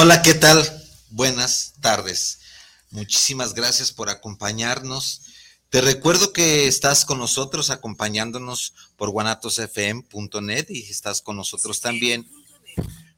[0.00, 0.64] Hola, ¿qué tal?
[1.10, 2.38] Buenas tardes.
[2.90, 5.22] Muchísimas gracias por acompañarnos.
[5.70, 12.30] Te recuerdo que estás con nosotros acompañándonos por guanatosfm.net y estás con nosotros también.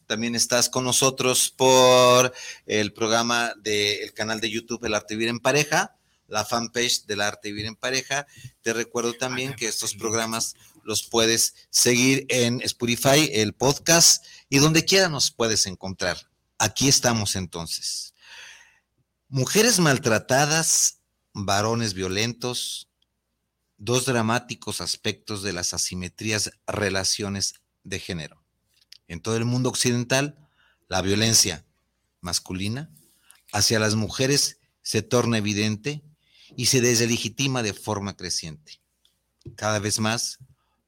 [0.07, 2.33] También estás con nosotros por
[2.65, 7.51] el programa del canal de YouTube El Arte Vivir en Pareja, la fanpage del Arte
[7.51, 8.27] Vivir en Pareja.
[8.63, 14.87] Te recuerdo también que estos programas los puedes seguir en Spotify, el podcast y donde
[14.87, 16.30] quiera nos puedes encontrar.
[16.63, 18.13] Aquí estamos entonces.
[19.29, 20.99] Mujeres maltratadas,
[21.33, 22.91] varones violentos,
[23.79, 28.45] dos dramáticos aspectos de las asimetrías relaciones de género.
[29.09, 30.37] En todo el mundo occidental,
[30.87, 31.65] la violencia
[32.21, 32.91] masculina
[33.55, 36.03] hacia las mujeres se torna evidente
[36.59, 38.83] y se deslegitima de forma creciente.
[39.57, 40.37] Cada vez más,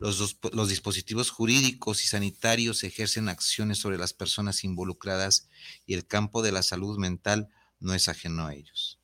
[0.03, 5.48] los, dispositivos jurídicos y sanitarios ejercen acciones sobre las personas involucradas
[5.86, 8.98] y el campo de la salud mental no es ajeno a ellos.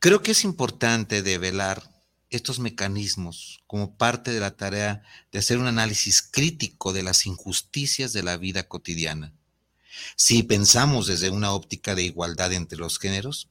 [0.00, 1.94] Creo que es importante develar
[2.30, 8.12] estos mecanismos como parte de la tarea de hacer un análisis crítico de las injusticias
[8.12, 9.32] de la vida cotidiana.
[10.16, 13.48] Si pensamos desde una óptica de igualdad entre los géneros,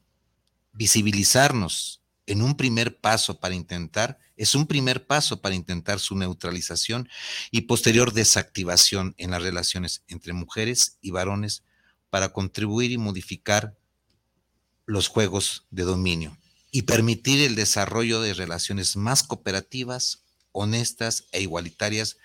[0.73, 1.98] visibilizarnos
[2.29, 7.09] en un primer paso para intentar, es un primer paso para intentar su neutralización
[7.49, 11.63] y posterior desactivación en las relaciones entre mujeres y varones
[12.11, 13.75] para contribuir y modificar
[14.85, 16.37] los juegos de dominio
[16.71, 22.17] y permitir el desarrollo de relaciones más cooperativas, honestas e igualitarias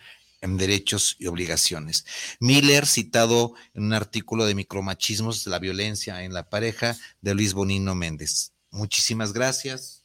[0.42, 2.04] en derechos y obligaciones.
[2.40, 7.94] Miller, citado en un artículo de Micromachismos, la violencia en la pareja, de Luis Bonino
[7.94, 8.53] Méndez.
[8.74, 10.02] Muchísimas gracias.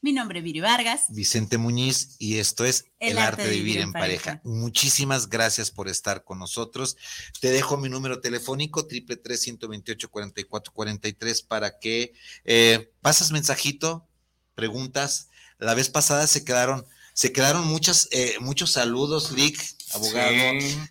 [0.00, 1.06] Mi nombre es Viri Vargas.
[1.08, 4.40] Vicente Muñiz y esto es El, arte, de vivir, en, pareja.
[4.44, 6.96] Muchísimas gracias por estar con nosotros.
[7.40, 11.42] Te dejo mi número telefónico, triple tres ciento veintiocho cuarenta y cuatro cuarenta y tres,
[11.42, 12.12] para que
[12.44, 14.06] eh, pasas mensajito,
[14.54, 15.30] preguntas.
[15.58, 19.58] La vez pasada se quedaron, se quedaron muchas, eh, muchos saludos, Lick,
[19.94, 20.32] abogado.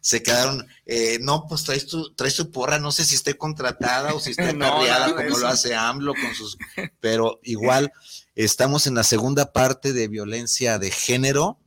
[0.01, 4.13] Se quedaron, eh, no, pues traes tu, traes tu porra, no sé si esté contratada
[4.13, 4.79] o si está no,
[5.15, 6.57] como lo hace AMLO con sus,
[6.99, 7.91] pero igual
[8.35, 11.59] estamos en la segunda parte de violencia de género,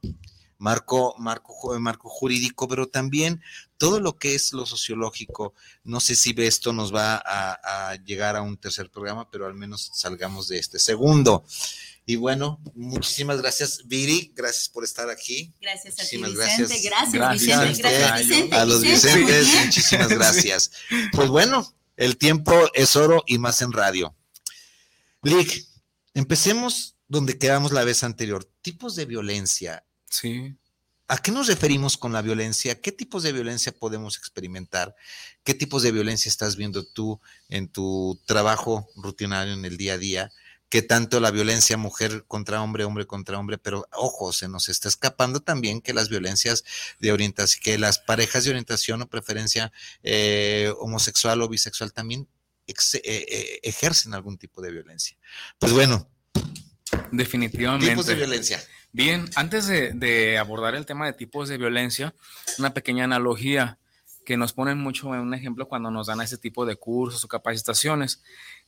[0.59, 3.43] marco, marco, marco jurídico, pero también
[3.79, 5.55] todo lo que es lo sociológico.
[5.85, 9.55] No sé si esto nos va a, a llegar a un tercer programa, pero al
[9.55, 11.45] menos salgamos de este segundo.
[12.09, 15.53] Y bueno, muchísimas gracias, Viri, gracias por estar aquí.
[15.61, 16.37] Gracias a ti, Vicente.
[16.37, 18.57] Gracias, gracias, Vicente, gracias, Vicente.
[18.57, 20.71] A los Vicentes, muchísimas gracias.
[21.13, 24.15] Pues bueno, el tiempo es oro y más en radio.
[25.23, 25.67] Lick,
[26.15, 28.49] empecemos donde quedamos la vez anterior.
[28.63, 29.85] Tipos de violencia.
[30.09, 30.55] Sí.
[31.09, 32.81] ¿A qué nos referimos con la violencia?
[32.81, 34.95] ¿Qué tipos de violencia podemos experimentar?
[35.43, 39.99] ¿Qué tipos de violencia estás viendo tú en tu trabajo rutinario en el día a
[39.99, 40.33] día?
[40.69, 44.89] Que tanto la violencia mujer contra hombre, hombre contra hombre, pero ojo, se nos está
[44.89, 46.65] escapando también que las violencias
[46.99, 49.73] de orientación, que las parejas de orientación o preferencia
[50.03, 52.29] eh, homosexual o bisexual también
[52.67, 55.17] eh, eh, ejercen algún tipo de violencia.
[55.59, 56.09] Pues bueno.
[57.13, 57.89] Definitivamente.
[57.89, 58.63] Tipos de violencia.
[58.93, 62.15] Bien, antes de, de abordar el tema de tipos de violencia,
[62.59, 63.79] una pequeña analogía
[64.27, 67.29] que nos ponen mucho en un ejemplo cuando nos dan ese tipo de cursos o
[67.29, 68.23] capacitaciones.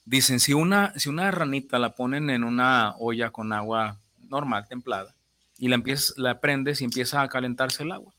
[0.09, 5.15] Dicen, si una, si una ranita la ponen en una olla con agua normal, templada,
[5.59, 8.15] y la, empieza, la prendes y empieza a calentarse el agua,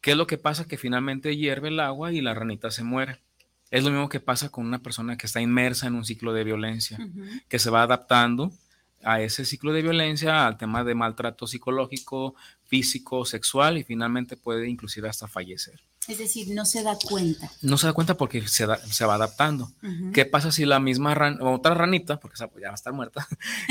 [0.00, 0.66] ¿qué es lo que pasa?
[0.66, 3.20] Que finalmente hierve el agua y la ranita se muere.
[3.70, 6.44] Es lo mismo que pasa con una persona que está inmersa en un ciclo de
[6.44, 6.98] violencia,
[7.48, 8.50] que se va adaptando
[9.02, 12.34] a ese ciclo de violencia, al tema de maltrato psicológico,
[12.74, 15.80] físico, sexual y finalmente puede inclusive hasta fallecer.
[16.08, 17.48] Es decir, no se da cuenta.
[17.62, 19.70] No se da cuenta porque se, se va adaptando.
[20.12, 23.28] ¿Qué pasa si la misma otra ranita, porque esa ya va a estar muerta,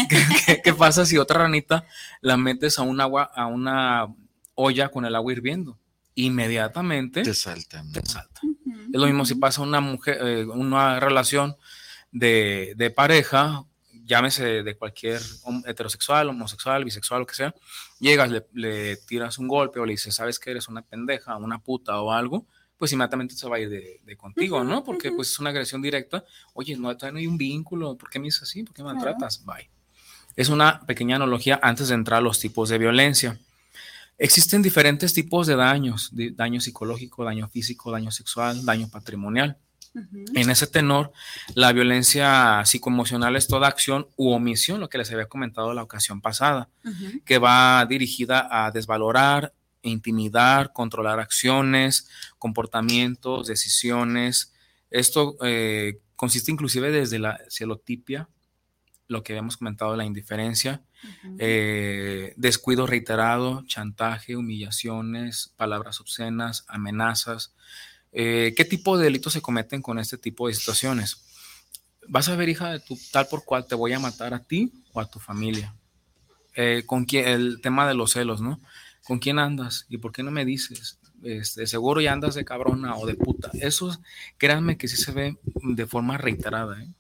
[0.63, 1.85] ¿Qué, pasa si otra ranita
[2.21, 4.07] la metes a un agua, a una
[4.55, 5.77] olla con el agua hirviendo?
[6.15, 7.83] Inmediatamente te salta.
[7.91, 8.39] Te salta.
[8.93, 11.57] Es lo mismo si pasa una mujer, eh, una relación
[12.13, 13.65] de, de pareja
[14.13, 15.19] llámese de cualquier
[15.65, 17.55] heterosexual, homosexual, bisexual, lo que sea,
[17.99, 21.99] llegas, le, tiras un golpe o le dices, sabes que eres una pendeja, una puta
[21.99, 22.45] o algo,
[22.77, 24.83] pues inmediatamente se va a ir de, contigo, ¿no?
[24.83, 26.23] Porque pues es una agresión directa.
[26.53, 28.63] Oye, no, no hay un vínculo, ¿por qué me dices así?
[28.63, 29.43] ¿Por qué me maltratas?
[29.45, 29.71] Bye.
[30.35, 33.39] Es una pequeña analogía antes de entrar a los tipos de violencia.
[34.19, 39.57] Existen diferentes tipos de daños, daño psicológico, daño físico, daño sexual, daño patrimonial.
[40.33, 41.11] En ese tenor,
[41.53, 46.21] la violencia psicoemocional es toda acción u omisión, lo que les había comentado la ocasión
[46.21, 46.69] pasada,
[47.25, 49.53] que va dirigida a desvalorar,
[49.83, 52.09] intimidar, controlar acciones,
[52.39, 54.53] comportamientos, decisiones.
[54.89, 58.29] Esto eh, consiste inclusive desde la celotipia,
[59.07, 60.81] lo que habíamos comentado, la indiferencia,
[61.37, 67.53] eh, descuido reiterado, chantaje, humillaciones, palabras obscenas, amenazas,
[68.13, 71.25] eh, ¿Qué tipo de delitos se cometen con este tipo de situaciones?
[72.07, 74.71] Vas a ver, hija, de tu tal por cual te voy a matar a ti
[74.93, 75.73] o a tu familia.
[76.55, 78.61] Eh, con quién, el tema de los celos, ¿no?
[79.03, 79.85] ¿Con quién andas?
[79.89, 80.99] ¿Y por qué no me dices?
[81.23, 83.49] Este, seguro ya andas de cabrona o de puta.
[83.53, 83.97] Eso,
[84.37, 86.93] créanme que sí se ve de forma reiterada, ¿eh?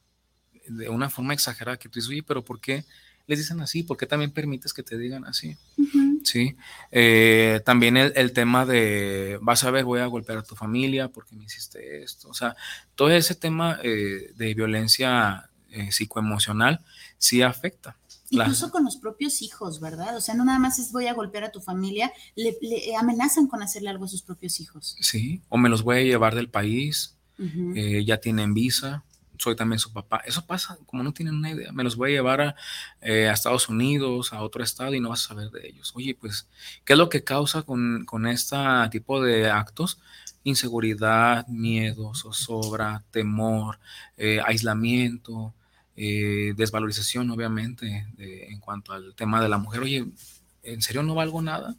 [0.67, 2.85] de una forma exagerada, que tú dices, oye, pero ¿por qué
[3.27, 3.83] les dicen así?
[3.83, 5.55] ¿Por qué también permites que te digan así?
[6.23, 6.55] Sí,
[6.91, 11.35] eh, también el, tema de, vas a ver, voy a golpear a tu familia porque
[11.35, 12.29] me hiciste esto.
[12.29, 12.55] O sea,
[12.95, 16.81] todo ese tema eh, de violencia eh, psicoemocional
[17.17, 17.97] sí afecta.
[18.29, 20.17] Incluso con los propios hijos, ¿verdad?
[20.17, 22.57] O sea, no nada más es voy a golpear a tu familia, le,
[22.97, 24.95] amenazan con hacerle algo a sus propios hijos.
[25.01, 29.03] Sí, o me los voy a llevar del país, ya tienen visa,
[29.43, 30.21] soy también su papá.
[30.25, 32.55] Eso pasa, como no tienen una idea, me los voy a llevar a,
[33.01, 35.91] eh, Estados Unidos, a otro estado y no vas a saber de ellos.
[35.95, 36.47] Oye, pues,
[36.85, 38.55] ¿qué es lo que causa con, con este
[38.91, 39.99] tipo de actos?
[40.43, 43.79] Inseguridad, miedo, zozobra, temor,
[44.17, 45.53] eh, aislamiento,
[45.95, 49.81] eh, desvalorización, obviamente, en cuanto al tema de la mujer.
[49.81, 50.05] Oye,
[50.63, 51.75] ¿en serio no valgo nada?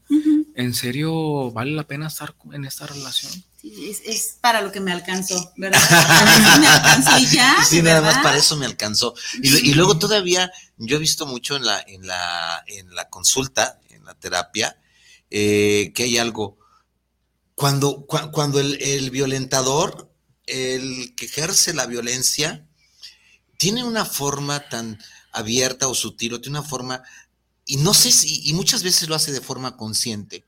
[0.55, 3.33] ¿En serio vale la pena estar en esta relación?
[3.63, 5.81] es, para lo que me alcanzó, ¿verdad?
[5.89, 7.65] Para me alcanzó y ya.
[7.65, 9.15] Sí, nada más para eso me alcanzó.
[9.43, 14.05] Y, luego todavía, yo he visto mucho en la, en la, en la consulta, en
[14.05, 14.79] la terapia,
[15.31, 16.59] eh, que hay algo.
[17.55, 20.11] Cuando, cuando el, el violentador,
[20.47, 22.67] el que ejerce la violencia,
[23.57, 24.99] tiene una forma tan
[25.33, 27.03] abierta o sutil, o tiene una forma,
[27.67, 30.45] y no sé si, y muchas veces lo hace de forma consciente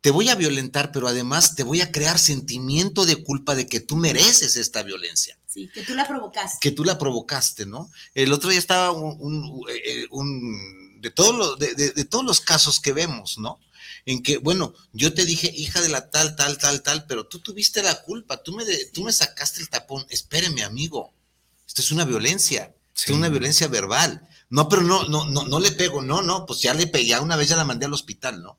[0.00, 3.80] te voy a violentar, pero además te voy a crear sentimiento de culpa de que
[3.80, 5.38] tú mereces esta violencia.
[5.46, 6.58] Sí, que tú la provocaste.
[6.60, 7.90] Que tú la provocaste, ¿no?
[8.14, 10.06] El otro día estaba un, eh,
[11.00, 13.58] de, todos de, de, todos los casos que vemos, ¿no?
[14.06, 17.40] En que, bueno, yo te dije, hija de la tal, tal, tal, tal, pero tú
[17.40, 18.64] tuviste la culpa, tú me,
[18.94, 20.06] tú me sacaste el tapón.
[20.08, 21.12] Espéreme, amigo,
[21.66, 22.74] esto es una violencia,
[23.04, 24.28] es una violencia verbal.
[24.48, 27.36] No, pero no, no, no, no le pego, no, no, pues ya le pegué, una
[27.36, 28.58] vez ya la mandé al hospital, ¿no?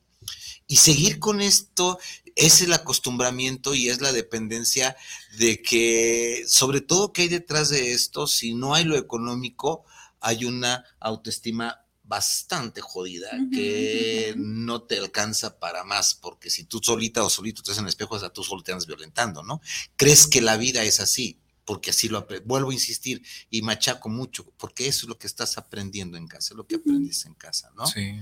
[0.66, 1.98] Y seguir con esto
[2.34, 4.96] es el acostumbramiento y es la dependencia
[5.36, 8.26] de que, sobre todo, que hay detrás de esto?
[8.26, 9.84] Si no hay lo económico,
[10.20, 17.24] hay una autoestima bastante jodida que no te alcanza para más, porque si tú solita
[17.24, 19.60] o solito te en el espejo, hasta tú solo te andas violentando, ¿no?
[19.96, 24.44] Crees que la vida es así, porque así lo vuelvo a insistir y machaco mucho,
[24.58, 27.86] porque eso es lo que estás aprendiendo en casa, lo que aprendes en casa, ¿no?
[27.86, 28.20] Sí.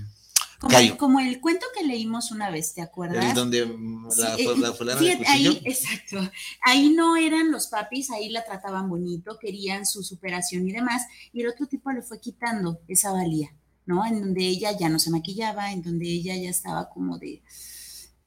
[0.97, 3.25] Como, el, cuento que leímos una vez, ¿te acuerdas?
[3.25, 3.65] El donde
[4.15, 6.17] la, sí, eh, ahí, exacto.
[6.61, 11.01] Ahí no eran los papis, ahí la trataban bonito, querían su superación y demás,
[11.33, 13.55] y el otro tipo le fue quitando esa valía,
[13.87, 14.05] ¿no?
[14.05, 17.41] En donde ella ya no se maquillaba, en donde ella ya estaba como de,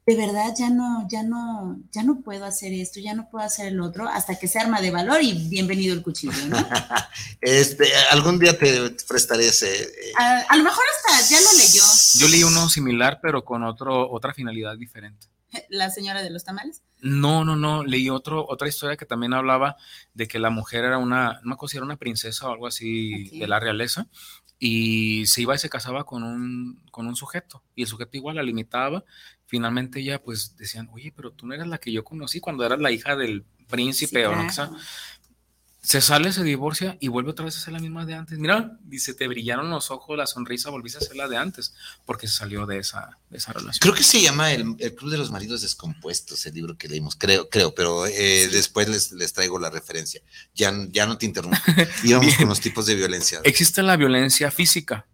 [0.06, 3.68] de verdad ya no, ya no, ya no puedo hacer esto, ya no puedo hacer
[3.68, 6.58] el otro, hasta que se arma de valor y bienvenido el cuchillo, ¿no?
[7.40, 9.82] este, algún día te prestaré ese.
[9.82, 11.82] Eh, a, lo mejor hasta ya lo leyó.
[12.18, 15.28] Yo leí uno similar, pero con otro, otra finalidad diferente.
[15.70, 16.82] ¿La señora de los tamales?
[17.00, 17.82] No, no, no.
[17.82, 19.76] Leí otro, otra historia que también hablaba
[20.12, 22.66] de que la mujer era una, no me acuerdo si era una princesa o algo
[22.66, 24.06] así de la realeza,
[24.58, 28.36] y se iba y se casaba con un, con un sujeto, y el sujeto igual
[28.36, 29.04] la limitaba
[29.46, 32.80] finalmente ella pues decían, oye, pero tú no eras la que yo conocí cuando eras
[32.80, 34.70] la hija del príncipe o lo que sea.
[35.84, 38.38] Se sale, se divorcia y vuelve otra vez a ser la misma de antes.
[38.38, 41.74] Mira, dice, te brillaron los ojos, la sonrisa, volviste a ser la de antes,
[42.06, 43.80] porque se salió de esa, esa relación.
[43.80, 47.50] Creo que se llama el, Club de los Maridos Descompuestos, el libro que leímos, creo,
[47.50, 50.22] creo, pero eh, después les, les, traigo la referencia.
[50.54, 51.58] Ya, ya no te interrumpo.
[52.02, 53.40] Íbamos con los tipos de violencia.
[53.44, 55.06] Existe la violencia física,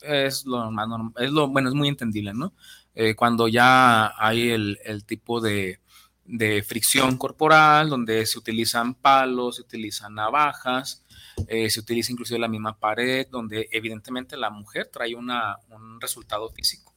[0.00, 2.54] es lo más normal, es lo, bueno, es muy entendible, ¿no?
[2.94, 5.80] Eh, cuando ya hay el, tipo de,
[6.66, 11.04] fricción corporal, donde se utilizan palos, se utilizan navajas,
[11.48, 16.50] eh, se utiliza inclusive la misma pared, donde evidentemente la mujer trae una, un resultado
[16.50, 16.94] físico.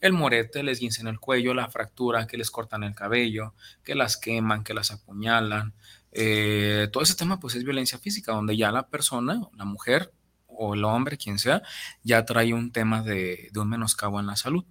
[0.00, 4.18] El morete, les guincen el cuello, la fractura, que les cortan el cabello, que las
[4.18, 5.72] queman, que las apuñalan.
[6.12, 10.12] Eh, todo ese tema pues es violencia física, donde ya la persona, la mujer
[10.46, 11.62] o el hombre, quien sea,
[12.02, 14.64] ya trae un tema de, un menoscabo en la salud.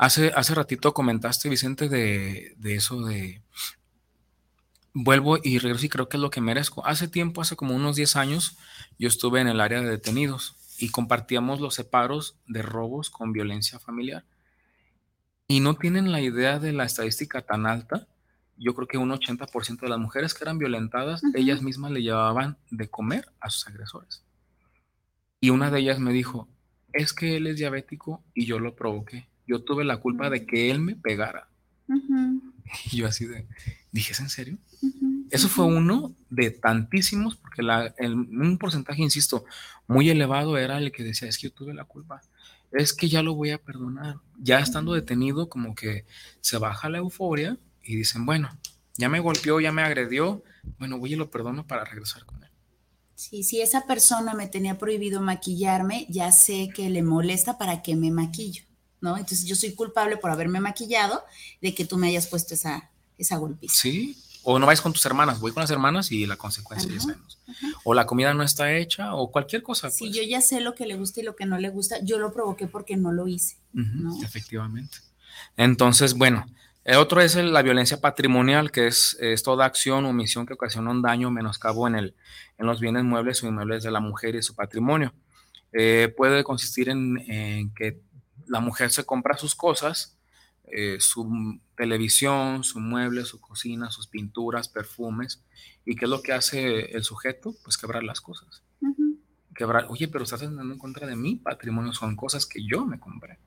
[0.00, 3.42] Hace, hace ratito comentaste, Vicente, de, de eso de...
[4.94, 6.86] Vuelvo y regreso y creo que es lo que merezco.
[6.86, 8.56] Hace tiempo, hace como unos 10 años,
[8.98, 13.78] yo estuve en el área de detenidos y compartíamos los separos de robos con violencia
[13.78, 14.24] familiar.
[15.46, 18.08] Y no tienen la idea de la estadística tan alta.
[18.56, 22.56] Yo creo que un 80% de las mujeres que eran violentadas, ellas mismas le llevaban
[22.70, 24.24] de comer a sus agresores.
[25.42, 26.48] Y una de ellas me dijo,
[26.94, 29.29] es que él es diabético y yo lo provoqué.
[29.46, 31.48] Yo tuve la culpa de que él me pegara.
[32.92, 33.48] Y yo así de,
[33.90, 34.56] dije, ¿es en serio?
[35.30, 39.44] Eso fue uno de tantísimos, porque la, un porcentaje, insisto,
[39.88, 42.22] muy elevado era el que decía, es que yo tuve la culpa,
[42.72, 44.18] es que ya lo voy a perdonar.
[44.38, 46.04] Ya estando detenido, como que
[46.40, 48.50] se baja la euforia y dicen, bueno,
[48.96, 50.42] ya me golpeó, ya me agredió,
[50.78, 52.50] bueno, voy y lo perdono para regresar con él.
[53.14, 57.94] Sí, si esa persona me tenía prohibido maquillarme, ya sé que le molesta para que
[57.94, 58.64] me maquillo,
[59.00, 59.16] ¿no?
[59.16, 61.24] Entonces yo soy culpable por haberme maquillado
[61.60, 63.74] de que tú me hayas puesto esa, esa golpiza.
[63.74, 67.00] Sí, o no vais con tus hermanas, voy con las hermanas y la consecuencia ya
[67.00, 67.38] sabemos.
[67.84, 69.90] O la comida no está hecha, o cualquier cosa.
[69.90, 70.16] Si pues.
[70.16, 72.32] yo ya sé lo que le gusta y lo que no le gusta, yo lo
[72.32, 73.56] provoqué porque no lo hice.
[74.22, 74.98] Efectivamente.
[75.56, 76.46] Entonces, bueno,
[76.84, 81.02] el otro es la violencia patrimonial, que es, toda acción o omisión que ocasiona un
[81.02, 82.14] daño o menoscabo en, el,
[82.58, 85.12] en los bienes muebles o inmuebles de la mujer y su patrimonio.
[85.72, 88.00] Eh, puede consistir en, en que
[88.50, 90.18] la mujer se compra sus cosas,
[90.64, 95.44] eh, su televisión, su mueble, su cocina, sus pinturas, perfumes.
[95.84, 97.54] ¿Y qué es lo que hace el sujeto?
[97.62, 98.64] Pues quebrar las cosas.
[99.54, 102.98] Quebrar, oye, pero estás andando en contra de mi patrimonio, son cosas que yo me
[102.98, 103.38] compré.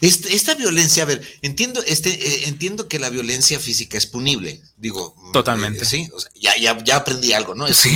[0.00, 5.14] Esta violencia, a ver, entiendo, este, eh, entiendo que la violencia física es punible, digo.
[5.32, 5.84] Totalmente.
[5.84, 7.66] Eh, sí, ya, ya, ya, aprendí algo, ¿no?
[7.68, 7.90] sí.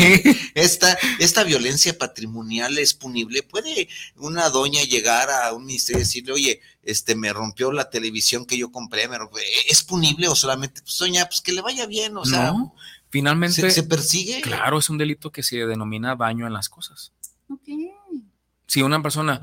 [0.54, 3.42] Esta, esta violencia patrimonial es punible.
[3.42, 8.46] ¿Puede una doña llegar a un ministerio y decirle, oye, este, me rompió la televisión
[8.46, 9.18] que yo compré, me
[9.68, 12.52] ¿es punible o solamente, pues doña, pues que le vaya bien, o sea.
[12.52, 12.74] No,
[13.10, 13.60] finalmente.
[13.60, 14.40] ¿se, ¿se, persigue?
[14.40, 17.12] Claro, es un delito que se denomina daño en las cosas.
[17.48, 17.68] Ok.
[18.66, 19.42] Si una persona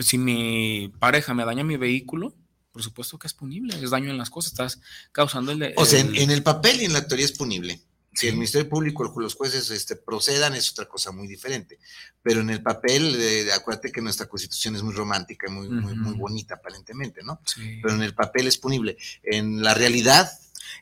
[0.00, 2.34] si mi pareja me daña mi vehículo,
[2.72, 4.80] por supuesto que es punible, es daño en las cosas, estás
[5.12, 5.74] causando el...
[5.76, 7.80] O sea, en, el papel y en la teoría es punible.
[8.14, 11.78] Si el Ministerio Público, los jueces este, procedan, es otra cosa muy diferente.
[12.22, 16.14] Pero en el papel, eh, acuérdate que nuestra constitución es muy romántica, muy, muy, muy
[16.14, 17.40] bonita aparentemente, ¿no?
[17.82, 18.96] Pero en el papel es punible.
[19.22, 20.30] En la realidad...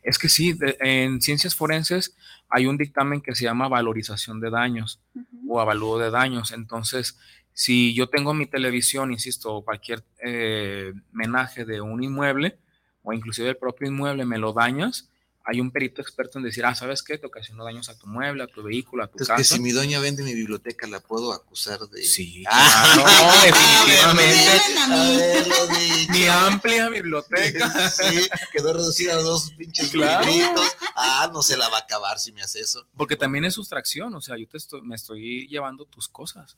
[0.02, 2.14] Es que sí, en ciencias forenses
[2.48, 5.00] hay un dictamen que se llama valorización de daños
[5.48, 6.52] o avalúo de daños.
[6.52, 7.16] Entonces,
[7.60, 12.58] si yo tengo mi televisión, insisto, cualquier eh, menaje de un inmueble
[13.02, 15.10] o inclusive el propio inmueble me lo dañas,
[15.44, 17.18] hay un perito experto en decir, ah, ¿sabes qué?
[17.18, 19.34] Te ocasionó daños a tu mueble, a tu vehículo, a tu casa.
[19.34, 22.02] Es que si mi doña vende mi biblioteca, ¿la puedo acusar de...?
[22.02, 23.04] Sí, ah, no,
[23.44, 26.12] definitivamente.
[26.12, 27.90] mi amplia biblioteca.
[27.90, 30.76] Sí, quedó reducida a dos pinches libritos.
[30.96, 32.86] Ah, no se la va a acabar si me hace eso.
[32.96, 36.56] Porque también es sustracción, o sea, yo te estoy, me estoy llevando tus cosas.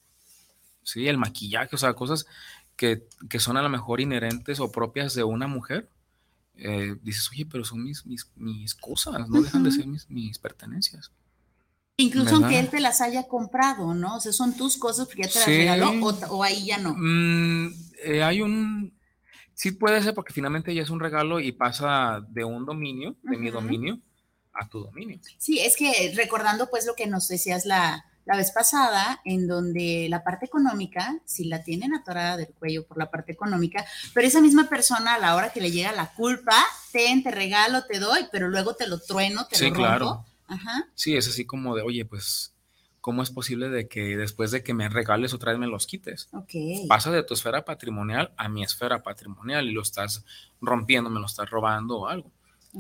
[0.83, 1.09] ¿Sí?
[1.09, 2.27] El maquillaje, o sea, cosas
[2.77, 5.89] que, son a lo mejor inherentes o propias de una mujer.
[6.57, 11.11] Eh, dices, oye, pero son mis, mis, cosas, no dejan de ser mis, pertenencias.
[11.97, 14.17] Incluso aunque él te las haya comprado, ¿no?
[14.17, 15.93] O sea, son tus cosas porque ya te las regaló
[16.31, 16.95] o, ahí ya no.
[16.97, 17.73] Mm,
[18.05, 18.93] eh, hay un...
[19.55, 23.37] Sí puede ser porque finalmente ya es un regalo y pasa de un dominio, de
[23.37, 24.01] mi dominio,
[24.53, 25.21] a tu dominio.
[25.39, 30.07] Sí, es que recordando pues lo que nos decías la, la vez pasada, en donde
[30.09, 34.41] la parte económica, si la tienen atorada del cuello por la parte económica, pero esa
[34.41, 36.57] misma persona a la hora que le llega la culpa,
[36.93, 39.79] ten, te regalo, te doy, pero luego te lo trueno, te lo rompo.
[39.79, 40.25] claro.
[40.47, 40.89] Ajá.
[40.95, 42.53] Sí, es así como de, oye, pues,
[43.01, 46.29] ¿cómo es posible de que después de que me regales otra vez me los quites?
[46.33, 46.53] Ok.
[46.89, 50.25] Pasa de tu esfera patrimonial a mi esfera patrimonial y lo estás
[50.61, 52.31] rompiendo, me lo estás robando o algo.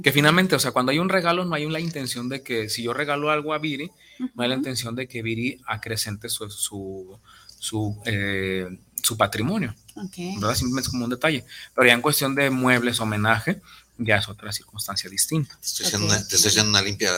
[0.02, 2.82] Que finalmente, o sea, cuando hay un regalo, no hay la intención de que si
[2.82, 3.90] yo regalo algo a Viri,
[4.34, 7.18] no hay la intención de que Viri acrecente su, su,
[7.58, 8.66] su, eh,
[9.02, 9.74] su patrimonio.
[9.94, 10.54] ¿verdad?
[10.54, 11.44] Simplemente es como un detalle.
[11.74, 13.60] Pero ya en cuestión de muebles, homenaje,
[13.98, 15.58] ya es otra circunstancia distinta.
[15.60, 17.10] Te estoy, haciendo, una, limpia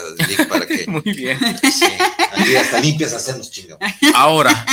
[0.49, 0.85] para que.
[0.87, 1.39] Muy bien.
[1.71, 3.79] Sí, hasta limpias hacemos chingados.
[4.13, 4.65] Ahora,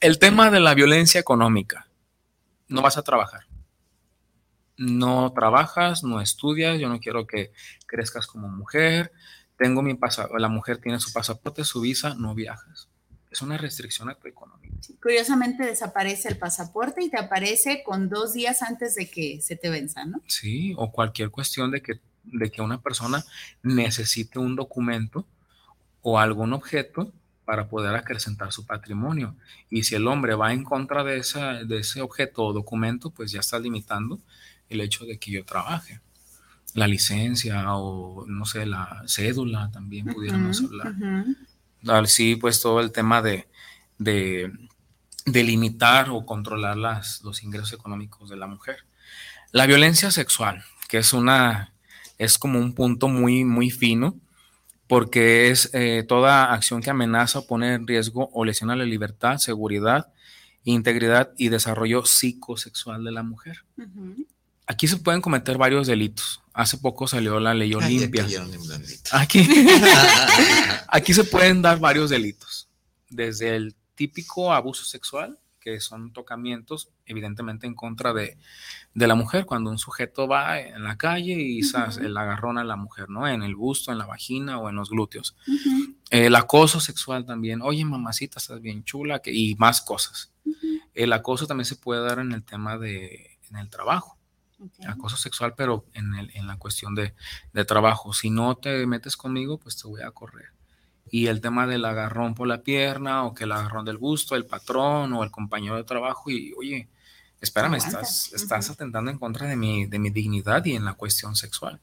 [0.00, 1.86] el tema de la violencia económica.
[2.68, 3.42] No vas a trabajar
[4.76, 7.52] no trabajas, no estudias, yo no quiero que
[7.86, 9.12] crezcas como mujer,
[9.56, 12.88] tengo mi pasaporte, la mujer tiene su pasaporte, su visa, no viajas.
[13.30, 14.70] es una restricción a tu economía.
[15.00, 19.70] curiosamente desaparece el pasaporte y te aparece con dos días antes de que se te
[19.70, 20.20] venza, ¿no?
[20.26, 23.24] Sí, o cualquier cuestión de que, de que una persona
[23.62, 25.26] necesite un documento
[26.02, 27.12] o algún objeto
[27.44, 29.36] para poder acrecentar su patrimonio.
[29.70, 33.32] Y si el hombre va en contra de, esa, de ese objeto o documento, pues
[33.32, 34.20] ya está limitando
[34.72, 36.00] el hecho de que yo trabaje.
[36.74, 40.94] La licencia o, no sé, la cédula también pudiéramos hablar.
[42.06, 43.46] Sí, pues todo el tema de,
[43.98, 44.52] de,
[45.26, 48.84] limitar o controlar las, los ingresos económicos de la mujer.
[49.50, 51.74] La violencia sexual, que es una,
[52.18, 54.18] es como un punto muy, muy fino,
[54.86, 59.38] porque es eh, toda acción que amenaza o pone en riesgo o lesiona la libertad,
[59.38, 60.12] seguridad,
[60.64, 63.64] integridad y desarrollo psicosexual de la mujer.
[64.72, 66.40] Aquí se pueden cometer varios delitos.
[66.54, 68.26] Hace poco salió la ley Olimpia.
[69.12, 69.46] Aquí,
[70.88, 72.70] aquí se pueden dar varios delitos,
[73.10, 78.38] desde el típico abuso sexual, que son tocamientos evidentemente en contra de,
[78.94, 81.60] la mujer, cuando un sujeto va en la calle y
[82.00, 83.28] el agarrón a la mujer, ¿no?
[83.28, 85.36] En el busto, en la vagina o en los glúteos.
[86.08, 90.32] El acoso sexual también, oye mamacita, estás bien chula, que, y más cosas.
[90.94, 94.16] El acoso también se puede dar en el tema de, en el trabajo.
[94.86, 97.14] Acoso sexual, pero en, el, en la cuestión de,
[97.52, 98.12] de trabajo.
[98.12, 100.52] Si no te metes conmigo, pues te voy a correr
[101.12, 104.46] y el tema del agarrón por la pierna o que el agarrón del gusto, el
[104.46, 106.88] patrón o el compañero de trabajo y oye,
[107.38, 111.36] espérame, estás, estás atentando en contra de mi, de mi dignidad y en la cuestión
[111.36, 111.80] sexual.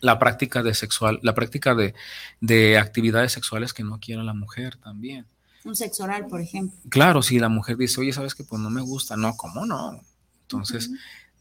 [0.00, 1.94] La práctica de sexual, la práctica de,
[2.40, 5.24] de, actividades sexuales que no quiera la mujer también.
[5.64, 6.76] Un sexo oral, por ejemplo.
[6.88, 10.00] Claro, si la mujer dice, oye, sabes que pues no me gusta, no, ¿cómo no?
[10.42, 10.90] Entonces,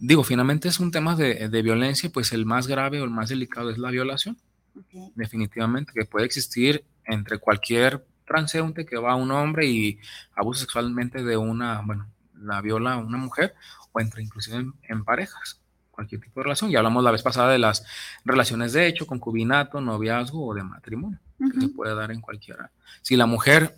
[0.02, 3.30] digo, finalmente es un tema de, de violencia, pues el más grave o el más
[3.30, 4.38] delicado es la violación.
[5.16, 10.00] Definitivamente, que puede existir entre cualquier transeúnte que va a un hombre y
[10.36, 12.08] abusa sexualmente de una, bueno,
[12.42, 13.54] la viola a una mujer
[13.92, 15.60] o entre inclusive en, parejas,
[15.92, 16.72] cualquier tipo de relación.
[16.72, 17.86] Ya hablamos la vez pasada de las
[18.26, 22.72] relaciones de hecho, concubinato, noviazgo o de matrimonio, que se puede dar en cualquiera.
[23.02, 23.76] Si la mujer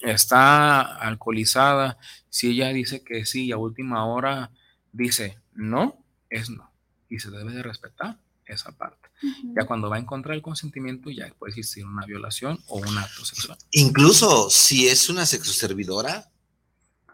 [0.00, 1.96] está alcoholizada,
[2.28, 4.50] si ella dice que sí y a última hora
[4.92, 6.72] dice no, es no
[7.12, 9.08] y se debe de respetar esa parte.
[9.54, 13.24] Ya cuando va en contra del consentimiento, ya puede existir una violación o un acto
[13.24, 13.58] sexual.
[13.70, 16.30] Incluso si es una sexoservidora,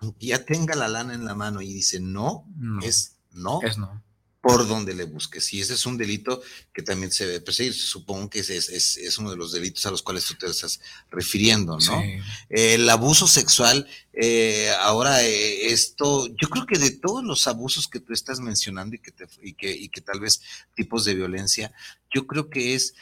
[0.00, 2.46] aunque ya tenga la lana en la mano y dice no,
[2.82, 3.60] es no.
[3.62, 4.02] Es no
[4.48, 5.52] por donde le busques.
[5.52, 6.40] Y ese es un delito
[6.72, 7.74] que también se debe perseguir.
[7.74, 10.80] Supongo que es, es, uno de los delitos a los cuales tú te estás
[11.10, 12.02] refiriendo, ¿no?
[12.48, 18.00] el abuso sexual, eh, ahora eh, esto, yo creo que de todos los abusos que
[18.00, 20.40] tú estás mencionando y que, y que, y que tal vez
[20.74, 21.70] tipos de violencia,
[22.10, 22.94] yo creo que es,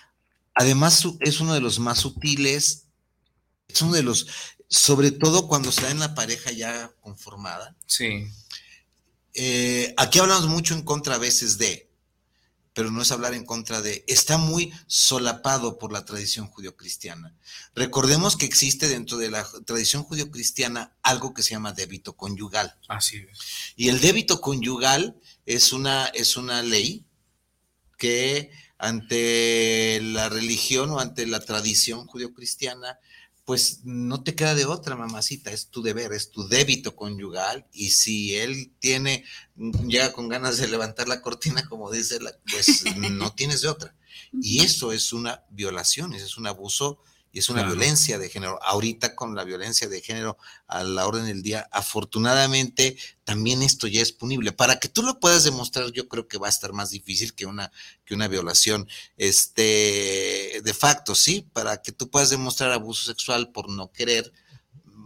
[0.53, 2.87] además es uno de los más sutiles,
[3.69, 4.27] es uno de los,
[4.67, 7.77] sobre todo cuando está en la pareja ya conformada.
[7.87, 8.27] Sí
[9.37, 11.90] eh, aquí hablamos mucho en contra a veces de,
[12.72, 17.35] pero no es hablar en contra de, está muy solapado por la tradición judio-cristiana.
[17.75, 22.77] Recordemos que existe dentro de la tradición judio-cristiana algo que se llama débito conyugal.
[22.88, 23.38] Así es.
[23.77, 27.07] Y el débito conyugal es una, es una ley
[27.96, 32.99] que ante la religión o ante la tradición judio-cristiana
[33.47, 37.91] pues no te queda de otra, mamacita, es tu deber, es tu débito conyugal y
[37.91, 39.25] si él tiene,
[39.87, 42.19] llega con ganas de levantar la cortina, como dice,
[42.51, 42.83] pues
[43.13, 43.95] no tienes de otra.
[44.43, 46.99] Y eso es una violación, eso es un abuso
[47.37, 48.59] y es una violencia de género.
[48.62, 54.01] Ahorita con la violencia de género a la orden del día, afortunadamente también esto ya
[54.01, 54.53] es punible.
[54.53, 57.44] Para que tú lo puedas demostrar, yo creo que va a estar más difícil que
[57.44, 57.70] una,
[58.07, 61.46] que una violación este, de facto, ¿sí?
[61.53, 64.33] Para que tú puedas demostrar abuso sexual por no querer,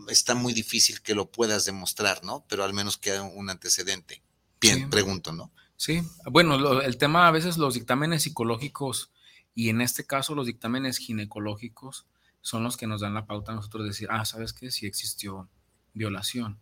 [0.08, 2.44] está muy difícil que lo puedas demostrar, ¿no?
[2.48, 4.22] Pero al menos queda un antecedente.
[4.60, 5.50] Bien, pregunto, ¿no?
[5.76, 9.10] Sí, bueno, el tema a veces los dictámenes psicológicos
[9.52, 12.06] y en este caso los dictámenes ginecológicos
[12.40, 14.70] son los que nos dan la pauta a nosotros decir, ah, ¿sabes qué?
[14.70, 15.48] Si existió
[15.92, 16.58] violación.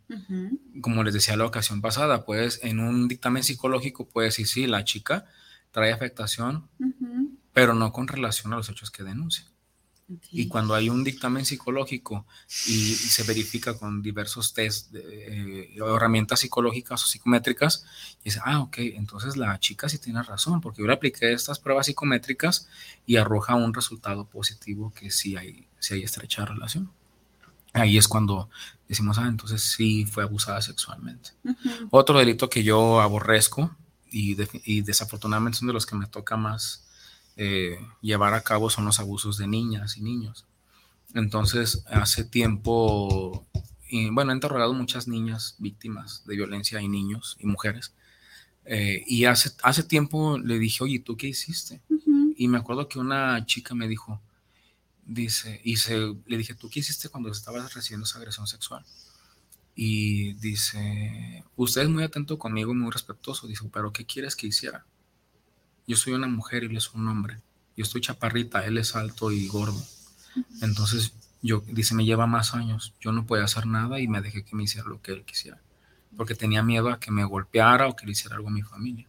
[0.81, 4.85] Como les decía la ocasión pasada, pues en un dictamen psicológico puede decir, sí, la
[4.85, 5.27] chica
[5.71, 6.69] trae afectación,
[7.53, 9.45] pero no con relación a los hechos que denuncia.
[10.31, 12.27] Y cuando hay un dictamen psicológico
[12.67, 17.85] y, se verifica con diversos test, de, eh, herramientas psicológicas o psicométricas,
[18.23, 21.59] y dice, ah, ok, entonces la chica sí tiene razón, porque yo le apliqué estas
[21.59, 22.69] pruebas psicométricas
[23.05, 26.91] y arroja un resultado positivo que sí hay, sí hay estrecha relación.
[27.75, 28.49] Ahí es cuando
[28.89, 31.33] decimos, ah, entonces sí fue abusada sexualmente.
[31.91, 33.77] Otro delito que yo aborrezco
[34.11, 36.88] y, y desafortunadamente son de los que me toca más
[37.41, 40.45] eh, llevar a cabo son los abusos de niñas y niños.
[41.15, 43.47] Entonces, hace tiempo,
[43.89, 47.95] y, bueno, he interrogado muchas niñas víctimas de violencia y niños y mujeres.
[48.65, 51.81] Eh, y hace, hace tiempo le dije, oye, ¿tú qué hiciste?
[52.37, 54.21] Y me acuerdo que una chica me dijo,
[55.07, 55.97] dice, y se,
[56.27, 58.85] le dije, ¿tú qué hiciste cuando estabas recibiendo esa agresión sexual?
[59.77, 63.47] Y dice, usted es muy atento conmigo, muy respetuoso.
[63.47, 64.85] Dice, pero ¿qué quieres que hiciera?
[65.89, 67.41] Yo soy una mujer y él es un hombre.
[67.75, 69.83] Yo estoy chaparrita, él es alto y gordo.
[70.61, 72.95] Entonces, yo, dice, me lleva más años.
[73.01, 75.59] Yo no podía hacer nada y me dejé que me hiciera lo que él quisiera.
[76.15, 79.07] Porque tenía miedo a que me golpeara o que le hiciera algo a mi familia.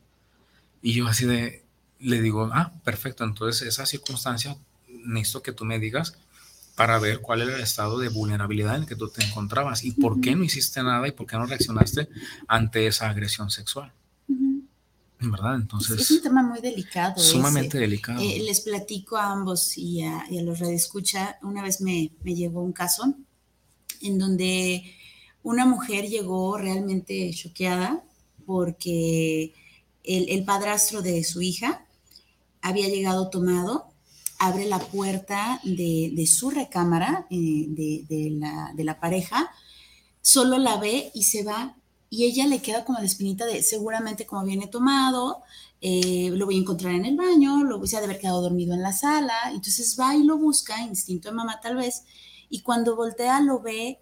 [0.82, 1.66] Y yo así de,
[2.00, 3.26] le digo, ah, perfecto.
[3.26, 4.56] Entonces, esa circunstancia,
[4.88, 6.18] necesito que tú me digas
[6.76, 9.92] para ver cuál era el estado de vulnerabilidad en el que tú te encontrabas y
[9.92, 12.08] por qué no hiciste nada y por qué no reaccionaste
[12.48, 13.92] ante esa agresión sexual.
[15.20, 15.56] ¿Verdad?
[15.56, 16.00] Entonces.
[16.00, 17.22] Es un tema muy delicado.
[17.22, 18.22] Sumamente delicado.
[18.22, 21.38] Eh, les platico a ambos y a, y a los redescucha.
[21.42, 23.14] Una vez me, me llegó un caso
[24.02, 24.84] en donde
[25.44, 28.04] una mujer llegó realmente choqueada
[28.46, 29.54] porque
[30.04, 31.86] el, el padrastro de su hija
[32.62, 33.90] había llegado tomado
[34.40, 39.52] abre la puerta de, su recámara, eh, de, la, pareja,
[40.22, 41.76] solo la ve y se va.
[42.10, 45.44] Y ella le queda como la espinita de seguramente como viene tomado,
[45.82, 48.74] eh, lo voy a encontrar en el baño, lo se ha de haber quedado dormido
[48.74, 49.36] en la sala.
[49.48, 52.04] Entonces va y lo busca, instinto de mamá tal vez,
[52.50, 54.00] y cuando voltea lo ve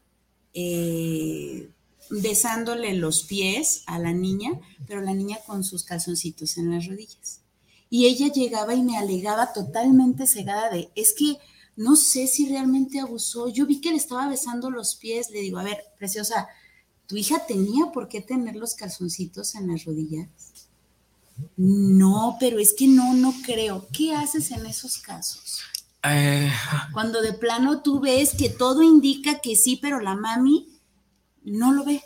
[0.54, 1.70] eh,
[2.10, 4.52] besándole los pies a la niña,
[4.88, 7.42] pero la niña con sus calzoncitos en las rodillas
[7.90, 11.38] y ella llegaba y me alegaba totalmente cegada de, es que
[11.76, 15.60] no sé si realmente abusó, yo vi que le estaba besando los pies, le digo,
[15.60, 16.48] a ver, preciosa,
[17.08, 20.28] ¿tu hija tenía por qué tener los calzoncitos en las rodillas?
[21.56, 23.88] No, pero es que no, no creo.
[23.92, 25.62] ¿Qué haces en esos casos?
[26.04, 26.52] Eh,
[26.94, 30.68] Cuando de plano tú ves que todo indica que sí, pero la mami
[31.44, 32.02] no lo ve,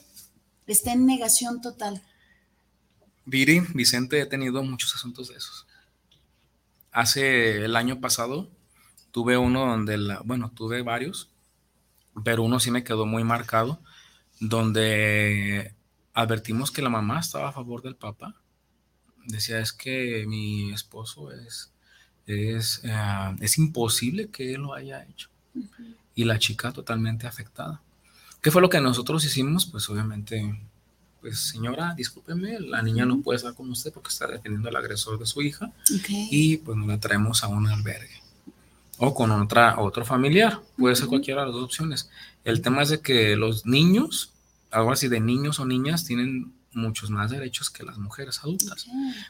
[0.68, 2.02] está en negación total.
[3.26, 5.66] Viri, Vicente, he tenido muchos asuntos de esos
[6.92, 8.50] hace el año pasado
[9.12, 11.30] tuve uno donde, la, bueno, tuve varios,
[12.24, 13.82] pero uno sí me quedó muy marcado,
[14.42, 15.74] donde
[16.14, 18.36] advertimos que la mamá estaba a favor del papá.
[19.26, 21.72] Decía, es que mi esposo es,
[22.26, 25.30] es, eh, es imposible que él lo haya hecho.
[26.16, 27.82] Y la chica totalmente afectada.
[28.42, 29.68] ¿Qué fue lo que nosotros hicimos?
[29.68, 30.60] Pues obviamente
[31.22, 35.20] pues señora, discúlpeme, la niña no puede estar con usted porque está defendiendo al agresor
[35.20, 35.72] de su hija
[36.10, 38.21] y pues nos la traemos a un albergue
[39.04, 42.12] o con otra, otro familiar, puede ser cualquiera de las dos opciones.
[42.44, 44.32] El tema es de que los niños,
[44.70, 48.86] algo así de niños o niñas, tienen muchos más derechos que las mujeres adultas,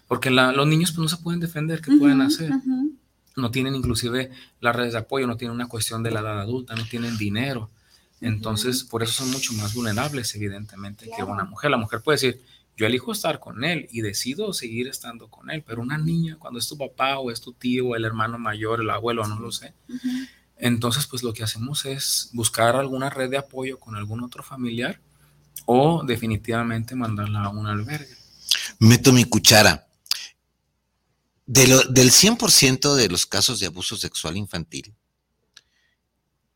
[0.09, 2.51] porque los niños pues no se pueden defender, ¿qué pueden hacer?
[3.37, 4.29] No tienen inclusive
[4.59, 7.69] las redes de apoyo, no tienen una cuestión de la edad adulta, no tienen dinero.
[8.19, 11.71] Entonces, por eso son mucho más vulnerables, evidentemente, que una mujer.
[11.71, 12.41] La mujer puede decir,
[12.81, 16.57] yo elijo estar con él y decido seguir estando con él, pero una niña, cuando
[16.57, 19.51] es tu papá o es tu tío o el hermano mayor, el abuelo, no lo
[19.51, 19.75] sé,
[20.57, 24.99] entonces pues lo que hacemos es buscar alguna red de apoyo con algún otro familiar
[25.67, 28.17] o definitivamente mandarla a un albergue.
[28.79, 29.87] Meto mi cuchara.
[31.45, 34.95] del 100% de los casos de abuso sexual infantil,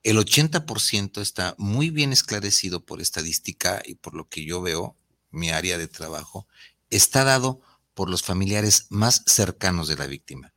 [0.01, 4.95] el 80% está muy bien esclarecido por estadística y por lo que yo veo,
[5.35, 6.47] mi área de trabajo,
[6.89, 7.61] está dado
[7.93, 10.53] por los familiares más cercanos de la víctima.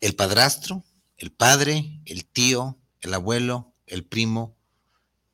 [0.00, 0.84] El padrastro,
[1.16, 4.56] el padre, el tío, el abuelo, el primo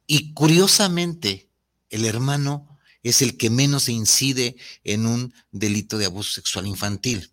[0.07, 1.49] y curiosamente
[1.91, 7.33] el hermano es el que menos incide en un delito de abuso sexual infantil.